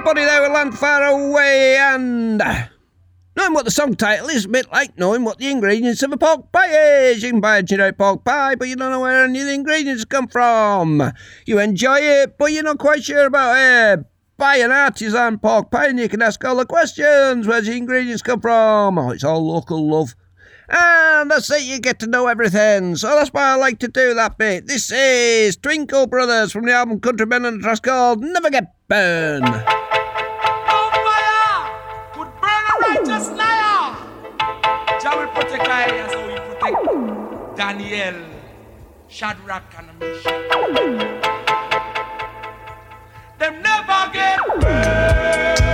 body 0.03 0.21
there 0.21 0.41
will 0.41 0.51
land 0.51 0.77
far 0.77 1.03
away 1.03 1.77
and. 1.77 2.41
Uh, 2.41 2.65
knowing 3.37 3.53
what 3.53 3.65
the 3.65 3.71
song 3.71 3.93
title 3.93 4.29
is 4.29 4.45
a 4.45 4.49
bit 4.49 4.71
like 4.71 4.97
knowing 4.97 5.23
what 5.23 5.37
the 5.37 5.47
ingredients 5.47 6.01
of 6.01 6.11
a 6.11 6.17
pork 6.17 6.51
pie 6.51 7.09
is. 7.09 7.21
You 7.21 7.29
can 7.29 7.39
buy 7.39 7.57
a 7.57 7.63
generic 7.63 7.97
pork 7.97 8.25
pie, 8.25 8.55
but 8.55 8.67
you 8.67 8.75
don't 8.75 8.91
know 8.91 9.01
where 9.01 9.25
any 9.25 9.39
of 9.41 9.45
the 9.45 9.53
ingredients 9.53 10.05
come 10.05 10.27
from. 10.27 11.13
You 11.45 11.59
enjoy 11.59 11.99
it, 11.99 12.37
but 12.39 12.51
you're 12.51 12.63
not 12.63 12.79
quite 12.79 13.03
sure 13.03 13.27
about 13.27 13.55
it. 13.57 14.05
Buy 14.37 14.57
an 14.57 14.71
artisan 14.71 15.37
pork 15.37 15.69
pie 15.69 15.87
and 15.87 15.99
you 15.99 16.09
can 16.09 16.23
ask 16.23 16.43
all 16.43 16.55
the 16.55 16.65
questions. 16.65 17.47
Where's 17.47 17.67
the 17.67 17.77
ingredients 17.77 18.23
come 18.23 18.41
from? 18.41 18.97
Oh, 18.97 19.11
it's 19.11 19.23
all 19.23 19.45
local 19.45 19.87
love. 19.87 20.15
And 20.69 21.31
that's 21.31 21.49
it, 21.51 21.61
you 21.61 21.79
get 21.79 21.99
to 21.99 22.07
know 22.07 22.27
everything. 22.27 22.95
So 22.95 23.07
that's 23.09 23.31
why 23.31 23.51
I 23.51 23.55
like 23.55 23.79
to 23.79 23.87
do 23.87 24.15
that 24.15 24.37
bit. 24.37 24.67
This 24.67 24.91
is 24.91 25.55
Twinkle 25.57 26.07
Brothers 26.07 26.51
from 26.51 26.65
the 26.65 26.73
album 26.73 26.99
Countrymen 26.99 27.45
and 27.45 27.63
a 27.63 27.75
called 27.77 28.21
Never 28.21 28.49
Get 28.49 28.76
burn. 28.87 29.43
Oh, 29.43 30.89
fire 31.03 31.61
would 32.17 32.31
burn 32.39 32.65
a 32.71 32.75
righteous 32.87 33.27
liar. 33.31 33.95
Jah 35.01 35.13
will 35.17 35.27
protect 35.35 35.67
our 35.67 35.81
areas 35.81 36.11
so 36.11 36.19
protect 36.53 37.57
Daniel, 37.57 38.15
Shadrach, 39.09 39.73
and 39.77 39.99
Meshach. 39.99 40.47
Them 43.39 43.61
never 43.61 44.09
get 44.13 44.39
burned. 44.61 45.66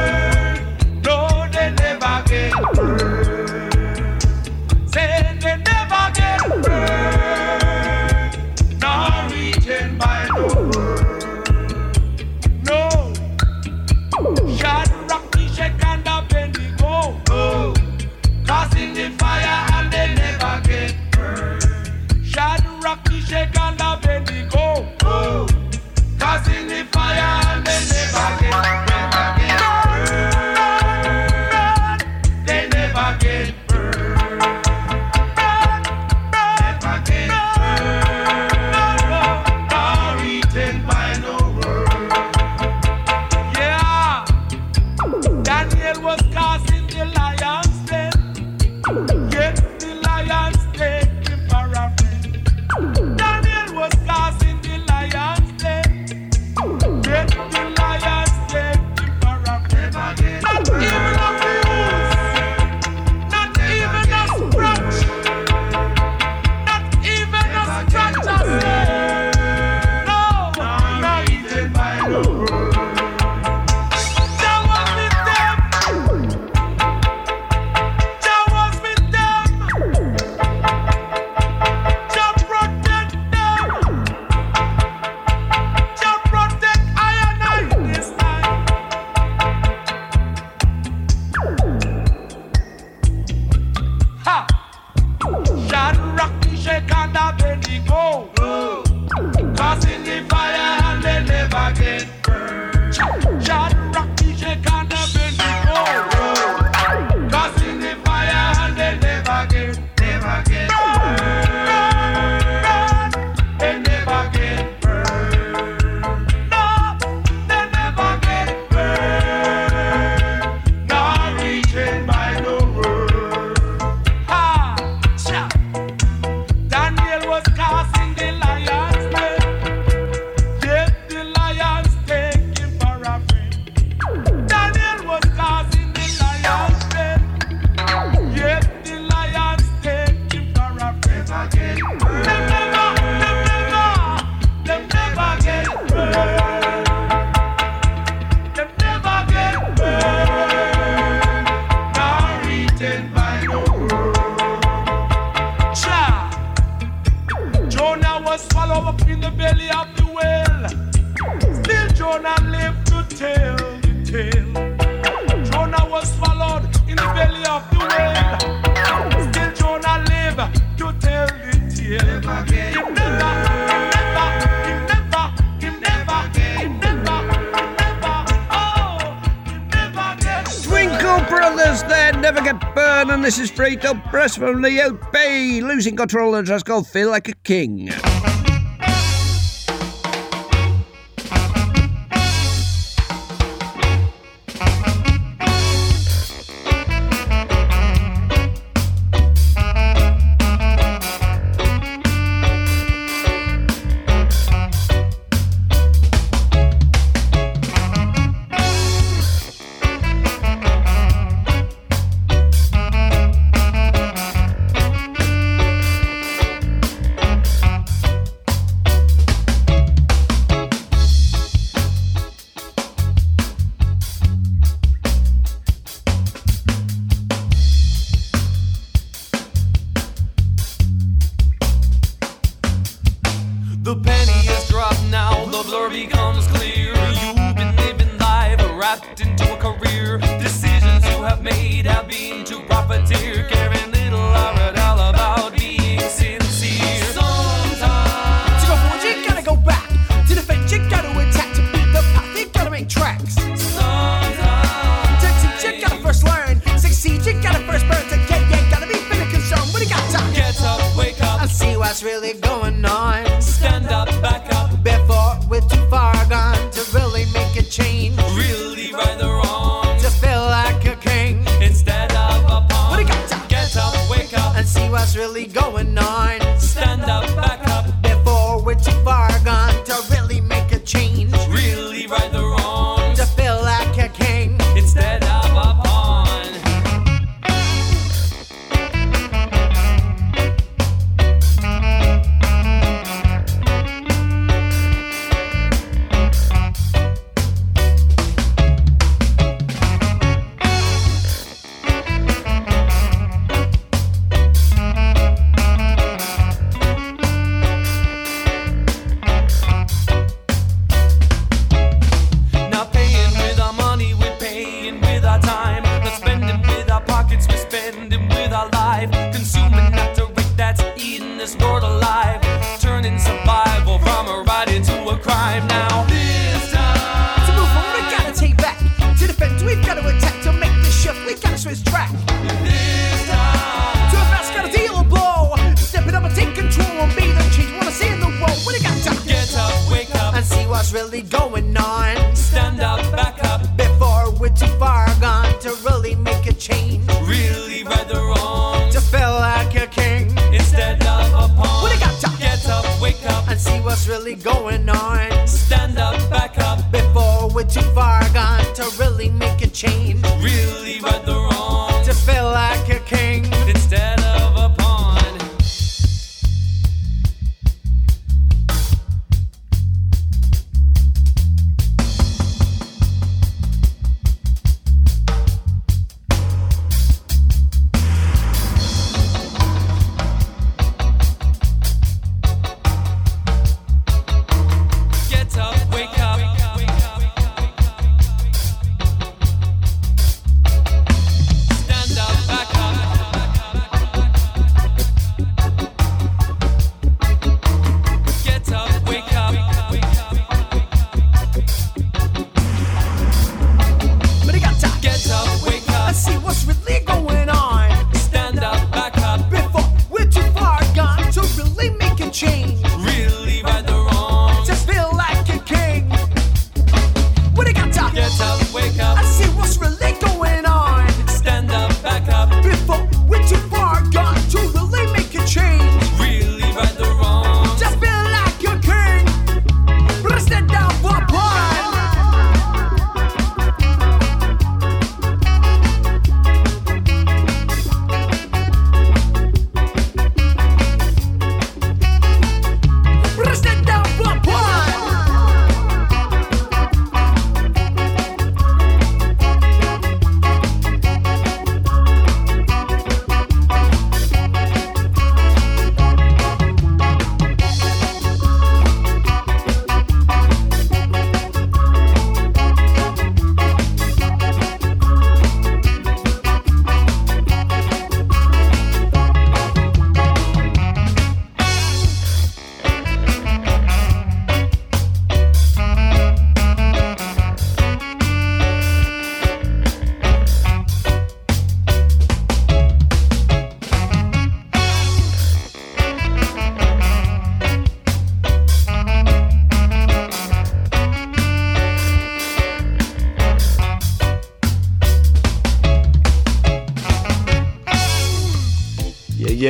This 183.23 183.39
is 183.39 183.49
free 183.49 183.77
to 183.77 183.95
press 184.09 184.35
from 184.35 184.61
the 184.61 184.81
LP. 184.81 185.61
Losing 185.61 185.95
control 185.95 186.35
and 186.35 186.45
just 186.45 186.65
go 186.65 186.83
feel 186.83 187.09
like 187.09 187.29
a 187.29 187.33
king. 187.45 187.89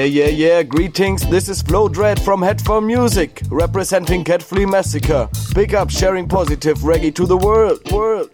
Yeah, 0.04 0.26
yeah, 0.26 0.48
yeah. 0.58 0.64
Greetings. 0.64 1.26
This 1.30 1.48
is 1.48 1.62
Flo 1.62 1.88
Dread 1.88 2.20
from 2.22 2.42
Headphone 2.42 2.86
Music, 2.86 3.42
representing 3.50 4.26
Cat 4.26 4.44
Flea 4.44 4.66
Massacre. 4.66 5.30
Big 5.56 5.74
up 5.74 5.90
sharing 5.90 6.28
positive 6.28 6.80
reggae 6.80 7.16
to 7.16 7.26
the 7.26 7.38
world. 7.38 7.80
World. 7.90 8.33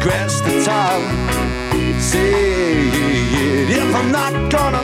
scratch 0.00 0.34
the 0.46 0.62
top, 0.64 1.00
see 2.00 2.18
it. 2.18 3.70
If 3.70 3.94
I'm 3.94 4.12
not 4.12 4.32
gonna, 4.50 4.82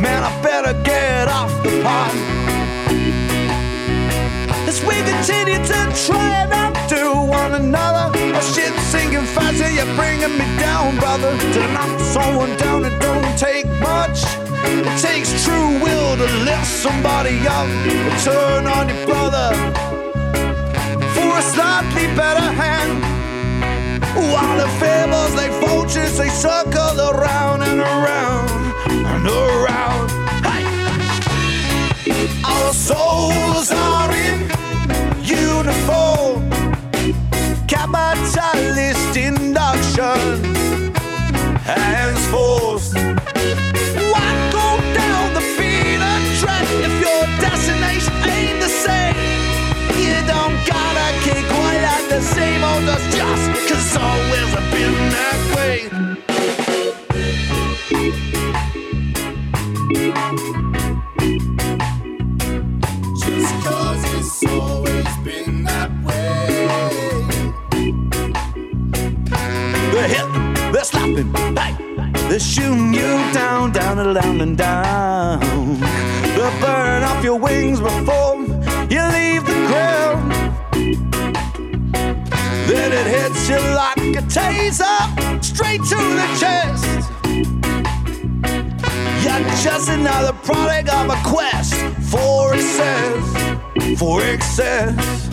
man, 0.00 0.24
I 0.24 0.42
better 0.42 0.74
get 0.82 1.28
off 1.28 1.52
the 1.62 1.82
pot. 1.82 2.12
As 4.66 4.82
we 4.82 4.96
continue 5.12 5.62
to 5.72 5.80
try 6.06 6.48
up 6.50 6.74
to 6.88 7.00
one 7.14 7.54
another, 7.54 8.10
oh 8.34 8.52
shit, 8.54 8.74
singing 8.90 9.26
faster, 9.36 9.70
you're 9.70 9.92
bringing 9.94 10.34
me 10.36 10.46
down, 10.58 10.98
brother. 10.98 11.36
To 11.54 11.60
knock 11.72 12.00
someone 12.00 12.56
down, 12.56 12.84
it 12.84 12.98
don't 12.98 13.38
take 13.38 13.66
much. 13.78 14.24
It 14.66 15.00
takes 15.00 15.30
true 15.44 15.78
will 15.84 16.16
to 16.16 16.28
lift 16.48 16.66
somebody 16.66 17.38
up. 17.46 17.68
Turn 18.24 18.66
on 18.66 18.88
your 18.88 19.06
brother 19.06 19.48
for 21.14 21.38
a 21.38 21.42
slightly 21.54 22.06
better 22.16 22.50
hand. 22.62 23.15
While 24.16 24.56
the 24.58 24.68
fables 24.80 25.34
like 25.34 25.52
vultures, 25.60 26.16
they 26.16 26.30
circle 26.30 27.00
around 27.10 27.62
and 27.62 27.80
around 27.80 28.50
and 28.88 29.26
around. 29.26 30.10
Hey! 30.42 30.64
Our 32.42 32.72
souls 32.72 33.70
are 33.70 34.10
in 34.12 34.48
uniform, 35.22 36.48
capitalist 37.68 39.16
induction, 39.16 40.44
hands 41.60 42.26
forced. 42.32 42.94
Why 44.12 44.28
go 44.50 44.66
down 44.94 45.34
the 45.34 45.44
beaten 45.58 46.22
track 46.40 46.66
if 46.86 46.92
your 47.04 47.22
destination 47.38 48.14
ain't 48.24 48.60
the 48.60 48.72
same? 48.84 49.14
You 50.00 50.16
don't 50.26 50.56
gotta 50.66 51.06
keep 51.24 51.44
quite 51.52 51.84
at 51.96 52.08
the 52.08 52.20
same 52.22 52.64
old 52.64 52.88
us 52.88 53.04
just 53.14 53.45
they're 72.36 72.40
shooting 72.44 72.92
you 72.92 73.32
down, 73.32 73.72
down 73.72 73.98
and 73.98 74.14
down 74.14 74.40
and 74.42 74.58
down. 74.58 75.40
They'll 76.36 76.60
burn 76.60 77.02
off 77.02 77.24
your 77.24 77.38
wings 77.38 77.80
before 77.80 78.36
you 78.90 79.02
leave 79.16 79.42
the 79.46 79.58
ground. 79.70 80.32
Then 82.68 82.92
it 82.92 83.06
hits 83.06 83.48
you 83.48 83.56
like 83.56 83.96
a 83.96 84.24
taser, 84.28 85.42
straight 85.42 85.82
to 85.84 85.96
the 85.96 86.28
chest. 86.38 87.10
You're 89.24 89.48
just 89.64 89.88
another 89.88 90.34
product 90.34 90.90
of 90.90 91.08
a 91.08 91.16
quest 91.24 91.74
for 92.10 92.52
excess, 92.52 93.98
for 93.98 94.20
excess. 94.22 95.25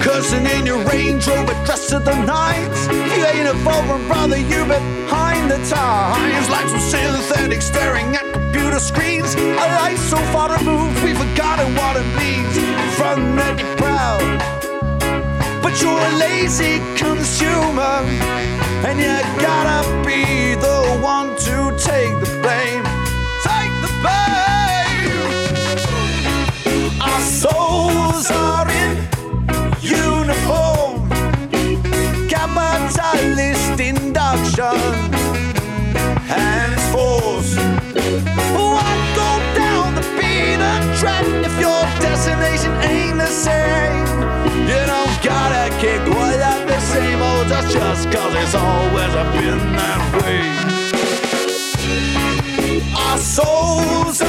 Cursing 0.00 0.46
in 0.46 0.64
your 0.64 0.82
Range 0.84 1.26
Rover, 1.26 1.54
dressed 1.64 1.90
to 1.90 1.98
the 1.98 2.14
nines. 2.24 2.86
You 2.88 3.24
ain't 3.26 3.48
a 3.48 3.54
foreign 3.64 4.06
brother, 4.08 4.38
you 4.38 4.64
behind 4.64 5.50
the 5.50 5.58
times. 5.68 6.48
Like 6.48 6.68
some 6.68 6.80
synthetic 6.80 7.60
staring 7.60 8.16
at 8.16 8.32
computer 8.32 8.80
screens. 8.80 9.34
A 9.34 9.66
life 9.82 9.98
so 9.98 10.16
far 10.32 10.56
removed, 10.56 11.02
we've 11.04 11.18
forgotten 11.18 11.74
what 11.76 11.96
it 11.96 12.06
means. 12.16 12.56
From 12.96 13.36
that 13.36 13.58
you're 13.60 13.76
proud, 13.76 14.40
but 15.62 15.80
you're 15.82 16.00
a 16.00 16.12
lazy 16.18 16.78
consumer. 16.96 18.00
And 18.88 18.98
you 18.98 19.14
gotta 19.40 19.86
be 20.06 20.54
the 20.54 20.98
one 21.02 21.36
to 21.36 21.76
take 21.76 22.18
the 22.24 22.30
blame. 22.40 22.84
Take 23.44 23.74
the 23.84 23.92
blame. 24.00 25.20
Our 27.00 27.20
souls 27.20 28.30
are 28.30 28.68
in 28.70 29.06
capitalist 32.54 33.80
induction, 33.80 34.78
hands 36.26 36.84
forced. 36.92 37.58
Why 38.56 38.90
go 39.14 39.30
down 39.54 39.94
the 39.94 40.02
beaten 40.16 40.82
track 40.98 41.24
if 41.46 41.54
your 41.60 41.82
destination 42.00 42.72
ain't 42.90 43.18
the 43.18 43.26
same? 43.26 44.06
You 44.68 44.80
don't 44.86 45.16
gotta 45.22 45.70
kick 45.80 46.00
quite 46.10 46.40
at 46.40 46.66
the 46.66 46.80
same 46.80 47.20
old 47.20 47.48
just 47.48 47.72
just 47.72 48.10
cause 48.10 48.34
it's 48.34 48.54
always 48.54 49.12
been 49.36 49.60
that 49.76 50.02
way. 50.22 50.40
Our 52.94 53.18
souls 53.18 54.20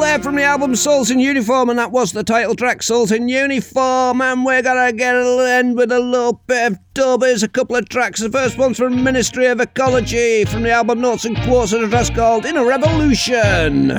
there 0.00 0.18
from 0.18 0.36
the 0.36 0.42
album 0.42 0.74
Souls 0.76 1.10
in 1.10 1.18
Uniform, 1.18 1.68
and 1.70 1.78
that 1.78 1.90
was 1.90 2.12
the 2.12 2.24
title 2.24 2.54
track 2.54 2.82
Souls 2.82 3.12
in 3.12 3.28
Uniform. 3.28 4.20
And 4.20 4.44
we're 4.44 4.62
gonna 4.62 4.92
get 4.92 5.14
a 5.14 5.46
end 5.48 5.76
with 5.76 5.90
a 5.92 6.00
little 6.00 6.40
bit 6.46 6.72
of 6.72 6.78
dub. 6.94 7.22
Here's 7.22 7.42
a 7.42 7.48
couple 7.48 7.76
of 7.76 7.88
tracks. 7.88 8.20
The 8.20 8.30
first 8.30 8.58
one's 8.58 8.78
from 8.78 9.02
Ministry 9.02 9.46
of 9.46 9.60
Ecology 9.60 10.44
from 10.44 10.62
the 10.62 10.70
album 10.70 11.00
Notes 11.00 11.24
and 11.24 11.36
Quarters, 11.42 11.72
and 11.72 11.92
a 11.92 12.14
called 12.14 12.44
In 12.44 12.56
a 12.56 12.64
Revolution. 12.64 13.90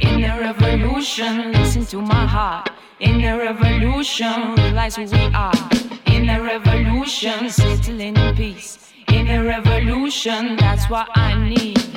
In 0.00 0.20
the 0.20 0.36
revolution, 0.40 1.52
listen 1.52 1.86
to 1.86 2.00
my 2.00 2.26
heart. 2.26 2.70
In 3.00 3.22
the 3.22 3.36
revolution, 3.36 4.54
realize 4.56 4.96
who 4.96 5.04
we 5.04 5.34
are. 5.34 5.52
In 6.06 6.26
the 6.26 6.40
revolution, 6.42 7.48
settling 7.48 8.16
in 8.16 8.36
peace. 8.36 8.79
The 9.30 9.44
revolution, 9.44 10.56
that's 10.56 10.90
what 10.90 11.08
I 11.14 11.38
need. 11.38 11.89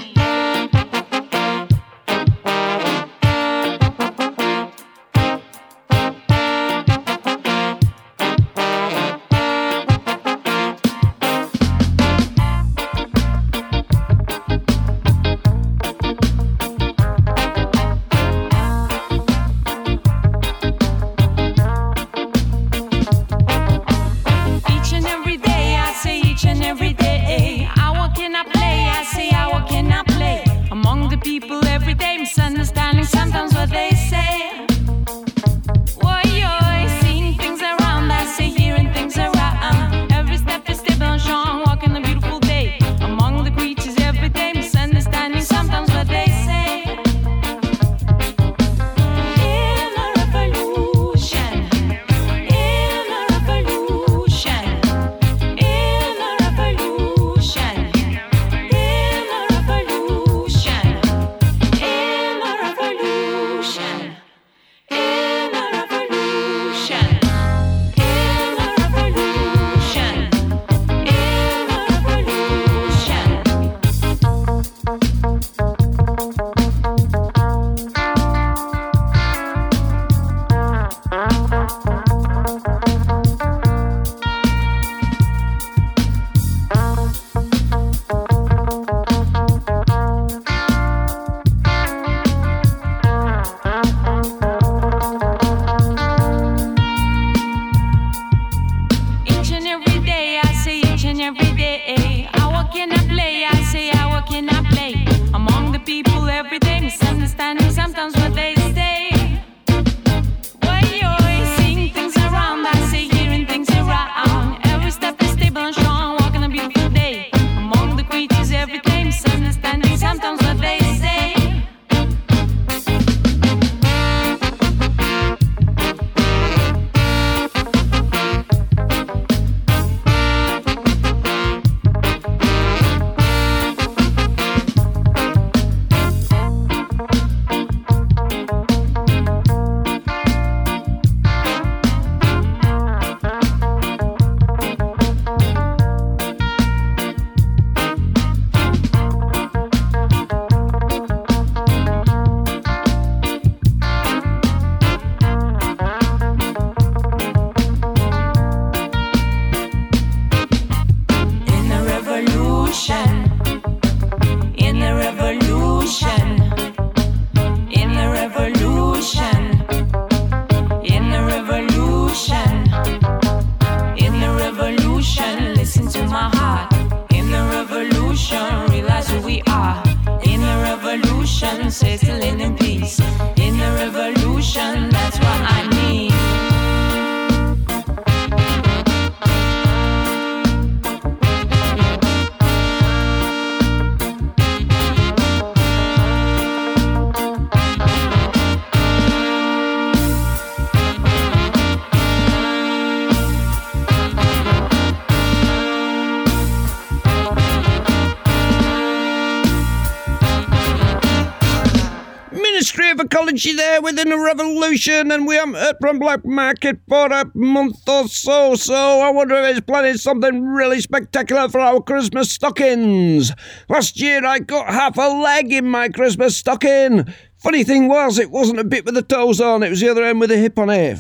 Of 213.34 213.40
Ecology 213.40 213.58
there 213.58 213.82
within 213.82 214.12
a 214.12 214.22
revolution, 214.22 215.12
and 215.12 215.26
we 215.26 215.34
haven't 215.34 215.56
heard 215.56 215.78
from 215.82 215.98
Black 215.98 216.24
Market 216.24 216.78
for 216.88 217.08
a 217.08 217.26
month 217.34 217.90
or 217.90 218.08
so. 218.08 218.54
So 218.54 218.76
I 218.76 219.10
wonder 219.10 219.34
if 219.38 219.56
he's 219.56 219.62
planning 219.62 219.98
something 219.98 220.46
really 220.46 220.80
spectacular 220.80 221.50
for 221.50 221.60
our 221.60 221.82
Christmas 221.82 222.30
stockings. 222.32 223.32
Last 223.70 224.00
year 224.00 224.24
I 224.24 224.38
got 224.38 224.68
half 224.68 224.98
a 224.98 225.08
leg 225.08 225.52
in 225.52 225.68
my 225.68 225.90
Christmas 225.90 226.38
stocking. 226.38 227.12
Funny 227.38 227.64
thing 227.64 227.88
was, 227.88 228.20
it 228.20 228.30
wasn't 228.30 228.60
a 228.60 228.64
bit 228.64 228.86
with 228.86 228.94
the 228.94 229.02
toes 229.02 229.42
on; 229.42 229.64
it 229.64 229.72
was 229.72 229.80
the 229.80 229.90
other 229.90 230.04
end 230.04 230.20
with 230.20 230.30
a 230.30 230.38
hip 230.38 230.60
on 230.60 230.70
it. 230.70 231.00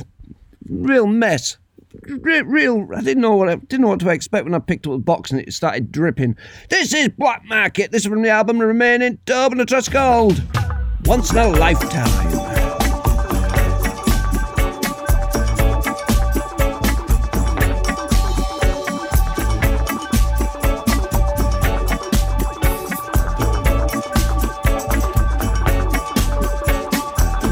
Real 0.67 1.05
mess. 1.05 1.57
Real, 2.07 2.87
I 2.95 3.01
didn't 3.01 3.21
know 3.21 3.35
what 3.35 3.49
I 3.49 3.55
didn't 3.57 3.81
know 3.81 3.89
what 3.89 3.99
to 3.99 4.09
expect 4.09 4.45
when 4.45 4.55
I 4.55 4.59
picked 4.59 4.87
up 4.87 4.93
the 4.93 4.97
box 4.97 5.29
and 5.29 5.39
it 5.39 5.53
started 5.53 5.91
dripping. 5.91 6.35
This 6.69 6.95
is 6.95 7.09
Black 7.09 7.43
Market. 7.45 7.91
This 7.91 8.01
is 8.01 8.07
from 8.07 8.23
the 8.23 8.29
album 8.29 8.57
The 8.57 8.65
Remaining 8.65 9.19
Dub 9.25 9.51
and 9.51 9.67
Trust 9.67 9.91
Gold. 9.91 10.41
Once 11.05 11.31
in 11.31 11.37
a 11.37 11.47
lifetime. 11.49 12.31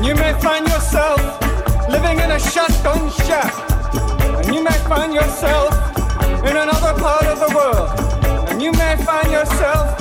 You 0.01 0.15
may 0.15 0.33
find 0.39 0.65
yourself 0.65 1.19
living 1.89 2.19
in 2.19 2.31
a 2.31 2.39
shotgun 2.39 3.11
shack. 3.11 3.53
And 4.45 4.55
you 4.55 4.63
may 4.63 4.71
find 4.87 5.13
yourself 5.13 5.73
in 6.45 6.55
another 6.55 6.97
part 7.01 7.25
of 7.25 7.39
the 7.39 7.53
world. 7.53 8.49
And 8.49 8.61
you 8.61 8.71
may 8.71 8.95
find 9.03 9.29
yourself 9.29 9.97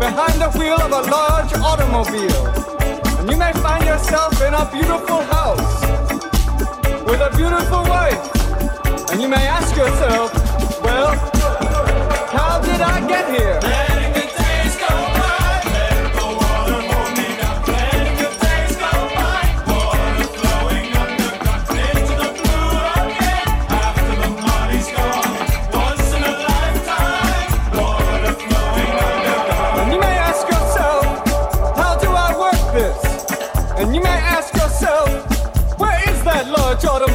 behind 0.00 0.40
the 0.40 0.50
wheel 0.58 0.80
of 0.80 0.90
a 0.90 1.10
large 1.10 1.52
automobile. 1.52 2.63
You 3.30 3.38
may 3.38 3.52
find 3.54 3.82
yourself 3.86 4.38
in 4.42 4.52
a 4.52 4.68
beautiful 4.70 5.22
house 5.22 5.80
with 7.06 7.20
a 7.20 7.32
beautiful 7.34 7.82
wife. 7.84 9.10
And 9.10 9.22
you 9.22 9.28
may 9.28 9.46
ask 9.46 9.74
yourself, 9.74 10.30
well, 10.82 11.16
how 12.28 12.60
did 12.60 12.82
I 12.82 13.00
get 13.08 13.28
here? 13.30 13.83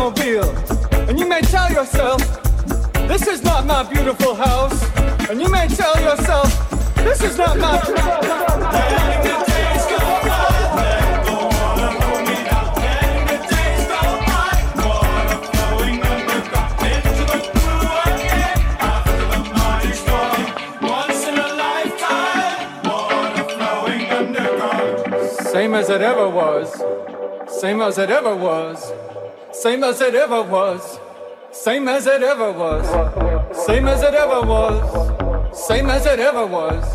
Automobile? 0.10 0.49
And 1.07 1.19
you 1.19 1.27
may 1.27 1.41
tell 1.41 1.72
yourself, 1.72 2.22
this 3.07 3.27
is 3.27 3.44
not 3.44 3.65
my 3.65 3.84
beautiful 3.84 4.36
house. 4.36 4.84
And 5.30 5.41
you 5.41 5.49
may 5.49 5.68
tell 5.68 5.99
yourself, 6.02 6.95
this 6.95 7.22
is 7.22 7.38
not 7.38 7.57
my. 7.57 7.80
Same 25.52 25.73
as 25.73 25.90
it 25.90 26.02
ever 26.02 26.30
was. 26.30 26.72
Same 27.60 27.81
as 27.81 27.98
it 27.98 28.10
ever 28.10 28.36
was. 28.36 28.91
Same 29.61 29.84
as 29.84 29.99
it 29.99 30.15
ever 30.15 30.41
was. 30.41 30.99
Same 31.52 31.90
as 31.90 32.07
it 32.07 32.23
ever 32.23 32.49
was. 32.49 32.86
Same 33.65 33.90
as 33.90 34.02
it 34.03 34.14
ever 34.14 34.41
was. 34.41 35.68
Same 35.68 35.90
as 35.90 36.06
it 36.06 36.18
ever 36.18 36.45
was. 36.45 36.86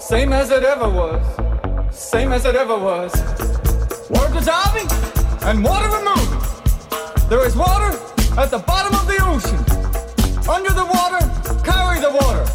Same 0.00 0.32
as 0.32 0.50
it 0.50 0.62
ever 0.62 0.88
was. 0.88 1.22
Same 1.94 2.32
as 2.32 2.46
it 2.46 2.56
ever 2.56 2.78
was. 2.78 3.12
Word 4.08 4.32
dissolving 4.32 4.88
and 5.42 5.62
water 5.62 5.90
removing. 5.98 6.40
There 7.28 7.46
is 7.46 7.54
water 7.54 7.92
at 8.40 8.50
the 8.50 8.60
bottom 8.60 8.94
of 8.94 9.06
the 9.06 9.20
ocean. 9.20 9.60
Under 10.48 10.72
the 10.72 10.86
water, 10.96 11.20
carry 11.68 12.00
the 12.00 12.12
water. 12.16 12.46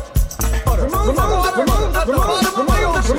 Remove 0.82 1.06
the 1.06 1.22
water 1.22 1.62
at 1.62 2.08
the 2.08 2.14
bottom 2.18 2.50
of 2.50 2.66
the 2.66 2.82
ocean. 2.82 3.18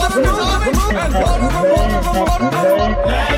Water 0.00 0.22
dissolving 0.22 0.96
and 0.96 1.12
water 1.12 1.48
removing. 1.52 2.24
Water 2.24 2.48
removing. 2.48 2.72
Letting 2.72 3.00
the 3.02 3.10
days 3.10 3.31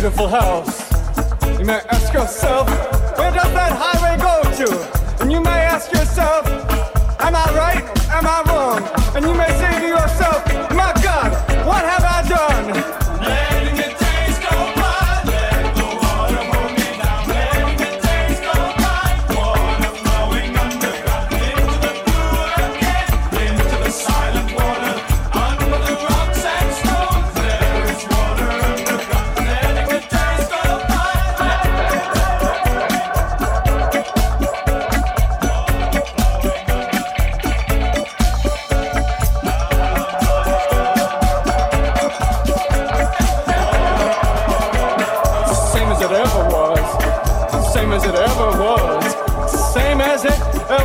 beautiful 0.00 0.28
house? 0.28 0.92
You 1.58 1.64
may 1.64 1.80
ask 1.90 2.14
yourself, 2.14 2.87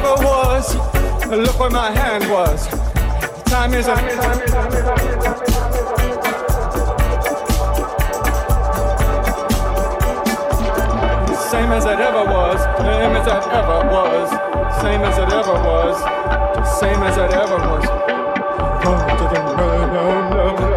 ever 0.05 0.23
was. 0.23 0.75
Look 1.27 1.59
where 1.59 1.69
my 1.69 1.91
hand 1.91 2.29
was. 2.29 2.67
Time 3.45 3.73
is 3.73 3.87
a. 3.87 3.95
Same 11.49 11.71
as 11.71 11.85
it 11.85 11.99
ever 11.99 12.25
was. 12.25 12.59
Same 12.77 13.15
as 13.15 13.27
it 13.27 13.43
ever 13.53 13.79
was. 13.89 14.29
Same 14.81 15.01
as 15.01 15.17
it 15.17 15.31
ever 15.31 15.53
was. 15.53 15.95
Oh, 16.05 16.79
Same 16.79 17.03
as 17.03 17.17
it 17.17 17.33
ever 17.33 17.57
was. 17.57 17.83
it 20.59 20.72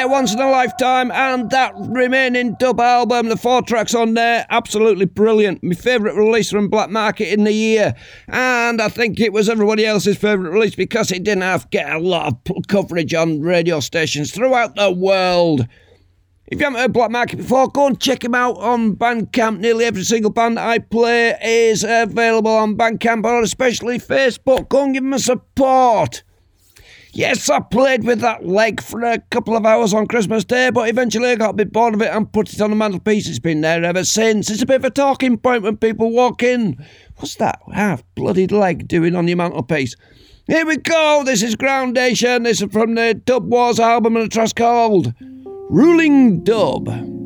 there 0.00 0.08
once 0.08 0.32
in 0.32 0.40
a 0.40 0.50
lifetime, 0.50 1.10
and 1.10 1.50
that 1.50 1.74
remaining 1.76 2.56
dub 2.58 2.80
album, 2.80 3.28
the 3.28 3.36
four 3.36 3.60
tracks 3.60 3.94
on 3.94 4.14
there, 4.14 4.46
absolutely 4.48 5.04
brilliant. 5.04 5.62
My 5.62 5.74
favourite 5.74 6.16
release 6.16 6.50
from 6.50 6.70
Black 6.70 6.88
Market 6.88 7.30
in 7.30 7.44
the 7.44 7.52
year, 7.52 7.94
and 8.26 8.80
I 8.80 8.88
think 8.88 9.20
it 9.20 9.34
was 9.34 9.50
everybody 9.50 9.84
else's 9.84 10.16
favourite 10.16 10.54
release 10.54 10.74
because 10.74 11.12
it 11.12 11.22
didn't 11.22 11.42
have 11.42 11.68
get 11.68 11.92
a 11.92 11.98
lot 11.98 12.48
of 12.48 12.66
coverage 12.66 13.12
on 13.12 13.42
radio 13.42 13.78
stations 13.80 14.30
throughout 14.30 14.74
the 14.74 14.90
world. 14.90 15.66
If 16.46 16.58
you 16.58 16.64
haven't 16.64 16.80
heard 16.80 16.94
Black 16.94 17.10
Market 17.10 17.36
before, 17.36 17.68
go 17.68 17.88
and 17.88 18.00
check 18.00 18.24
him 18.24 18.34
out 18.34 18.56
on 18.56 18.96
Bandcamp. 18.96 19.58
Nearly 19.58 19.84
every 19.84 20.04
single 20.04 20.30
band 20.30 20.58
I 20.58 20.78
play 20.78 21.36
is 21.42 21.84
available 21.86 22.56
on 22.56 22.74
Bandcamp 22.74 23.26
or 23.26 23.42
especially 23.42 23.98
Facebook. 23.98 24.70
Go 24.70 24.84
and 24.84 24.94
give 24.94 25.04
him 25.04 25.12
a 25.12 25.18
support. 25.18 26.22
Yes, 27.12 27.50
I 27.50 27.58
played 27.58 28.04
with 28.04 28.20
that 28.20 28.46
leg 28.46 28.80
for 28.80 29.02
a 29.02 29.18
couple 29.30 29.56
of 29.56 29.66
hours 29.66 29.92
on 29.92 30.06
Christmas 30.06 30.44
Day, 30.44 30.70
but 30.70 30.88
eventually 30.88 31.30
I 31.30 31.34
got 31.34 31.50
a 31.50 31.54
bit 31.54 31.72
bored 31.72 31.94
of 31.94 32.02
it 32.02 32.14
and 32.14 32.32
put 32.32 32.52
it 32.52 32.60
on 32.60 32.70
the 32.70 32.76
mantelpiece. 32.76 33.28
It's 33.28 33.40
been 33.40 33.62
there 33.62 33.82
ever 33.82 34.04
since. 34.04 34.48
It's 34.48 34.62
a 34.62 34.66
bit 34.66 34.76
of 34.76 34.84
a 34.84 34.90
talking 34.90 35.36
point 35.36 35.64
when 35.64 35.76
people 35.76 36.12
walk 36.12 36.42
in. 36.42 36.76
What's 37.16 37.34
that 37.36 37.60
half 37.72 38.04
bloodied 38.14 38.52
leg 38.52 38.86
doing 38.86 39.16
on 39.16 39.26
your 39.26 39.38
mantelpiece? 39.38 39.96
Here 40.46 40.64
we 40.64 40.76
go. 40.76 41.22
This 41.24 41.42
is 41.42 41.56
Groundation. 41.56 42.44
This 42.44 42.62
is 42.62 42.72
from 42.72 42.94
the 42.94 43.14
Dub 43.14 43.50
Wars 43.50 43.80
album 43.80 44.16
and 44.16 44.34
a 44.34 44.48
called 44.54 45.12
Ruling 45.68 46.44
Dub. 46.44 47.19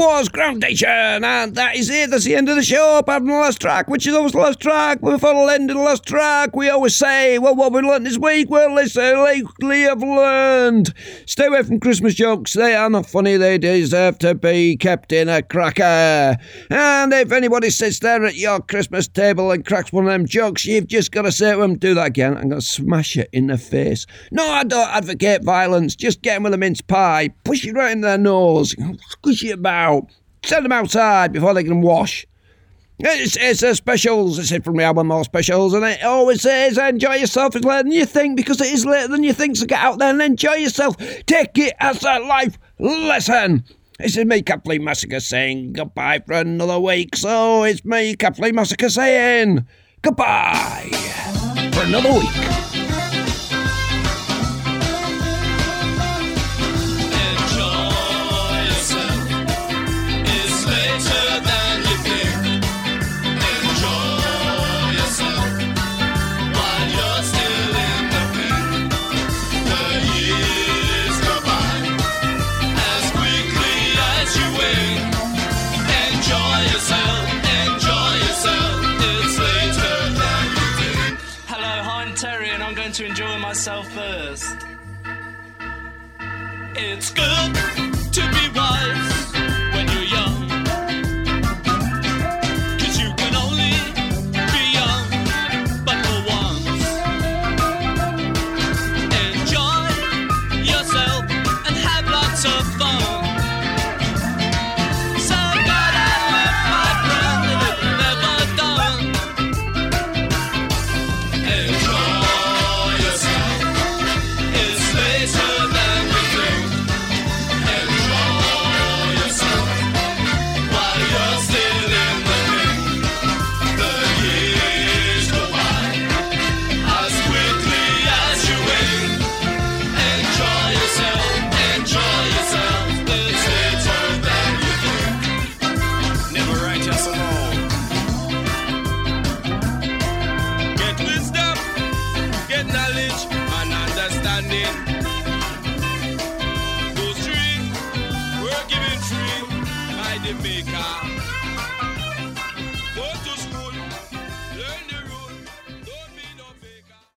Boys 0.00 0.30
Groundation, 0.30 0.88
and 0.88 1.54
that 1.56 1.76
is 1.76 1.90
it. 1.90 2.08
That's 2.08 2.24
the 2.24 2.34
end 2.34 2.48
of 2.48 2.56
the 2.56 2.62
show. 2.62 2.96
Apart 2.96 3.20
from 3.20 3.26
the 3.26 3.34
last 3.34 3.60
track, 3.60 3.86
which 3.86 4.06
is 4.06 4.14
always 4.14 4.32
the 4.32 4.38
last 4.38 4.58
track. 4.58 5.02
Before 5.02 5.34
the 5.34 5.52
end 5.52 5.70
of 5.70 5.76
the 5.76 5.82
last 5.82 6.06
track, 6.06 6.56
we 6.56 6.70
always 6.70 6.96
say, 6.96 7.38
well, 7.38 7.54
what 7.54 7.70
we 7.70 7.82
learned 7.82 8.06
this 8.06 8.16
week, 8.16 8.48
well, 8.48 8.72
let's 8.72 8.94
say, 8.94 9.14
lately 9.14 9.82
have 9.82 10.02
learned. 10.02 10.94
Stay 11.26 11.48
away 11.48 11.62
from 11.64 11.80
Christmas 11.80 12.14
jokes. 12.14 12.54
They 12.54 12.74
are 12.74 12.88
not 12.88 13.10
funny. 13.10 13.36
They 13.36 13.58
deserve 13.58 14.18
to 14.20 14.34
be 14.34 14.78
kept 14.78 15.12
in 15.12 15.28
a 15.28 15.42
cracker. 15.42 16.38
And 16.70 17.12
if 17.12 17.30
anybody 17.30 17.68
sits 17.68 17.98
there 17.98 18.24
at 18.24 18.36
your 18.36 18.60
Christmas 18.60 19.06
table 19.06 19.50
and 19.52 19.66
cracks 19.66 19.92
one 19.92 20.06
of 20.06 20.12
them 20.12 20.24
jokes, 20.24 20.64
you've 20.64 20.86
just 20.86 21.12
got 21.12 21.22
to 21.22 21.32
say 21.32 21.52
to 21.52 21.58
them, 21.58 21.76
do 21.76 21.92
that 21.92 22.06
again. 22.06 22.38
I'm 22.38 22.48
going 22.48 22.62
to 22.62 22.66
smash 22.66 23.18
it 23.18 23.28
in 23.34 23.48
the 23.48 23.58
face. 23.58 24.06
No, 24.30 24.46
I 24.48 24.64
don't 24.64 24.88
advocate 24.88 25.44
violence. 25.44 25.94
Just 25.94 26.22
get 26.22 26.36
them 26.36 26.44
with 26.44 26.54
a 26.54 26.58
mince 26.58 26.80
pie. 26.80 27.28
Push 27.44 27.66
it 27.66 27.74
right 27.74 27.92
in 27.92 28.00
their 28.00 28.16
nose. 28.16 28.74
Squish 29.10 29.44
it 29.44 29.58
about. 29.58 29.89
Send 30.44 30.64
them 30.64 30.72
outside 30.72 31.32
before 31.32 31.54
they 31.54 31.64
can 31.64 31.82
wash. 31.82 32.26
It's, 33.02 33.36
it's 33.36 33.62
a 33.62 33.74
specials. 33.74 34.38
It's 34.38 34.52
it 34.52 34.64
from 34.64 34.76
the 34.76 34.82
album 34.82 35.06
More 35.06 35.24
Specials, 35.24 35.72
and 35.72 35.84
it 35.84 36.02
always 36.02 36.42
says 36.42 36.76
enjoy 36.76 37.14
yourself. 37.14 37.56
It's 37.56 37.64
later 37.64 37.84
than 37.84 37.92
you 37.92 38.04
think 38.04 38.36
because 38.36 38.60
it 38.60 38.72
is 38.72 38.84
later 38.84 39.08
than 39.08 39.22
you 39.22 39.32
think. 39.32 39.56
So 39.56 39.66
get 39.66 39.80
out 39.80 39.98
there 39.98 40.10
and 40.10 40.20
enjoy 40.20 40.54
yourself. 40.54 40.96
Take 41.26 41.56
it 41.56 41.74
as 41.80 42.02
a 42.02 42.18
life 42.18 42.58
lesson. 42.78 43.64
This 43.98 44.16
is 44.16 44.24
me, 44.24 44.42
Kathleen 44.42 44.84
Massacre, 44.84 45.20
saying 45.20 45.74
goodbye 45.74 46.20
for 46.26 46.34
another 46.34 46.78
week. 46.78 47.16
So 47.16 47.64
it's 47.64 47.84
me, 47.84 48.16
Kathleen 48.16 48.54
Massacre, 48.54 48.90
saying 48.90 49.66
goodbye 50.02 50.90
for 51.72 51.82
another 51.82 52.12
week. 52.12 52.69
Myself 83.60 83.92
first. 83.92 84.56
It's 86.74 87.10
good 87.10 87.89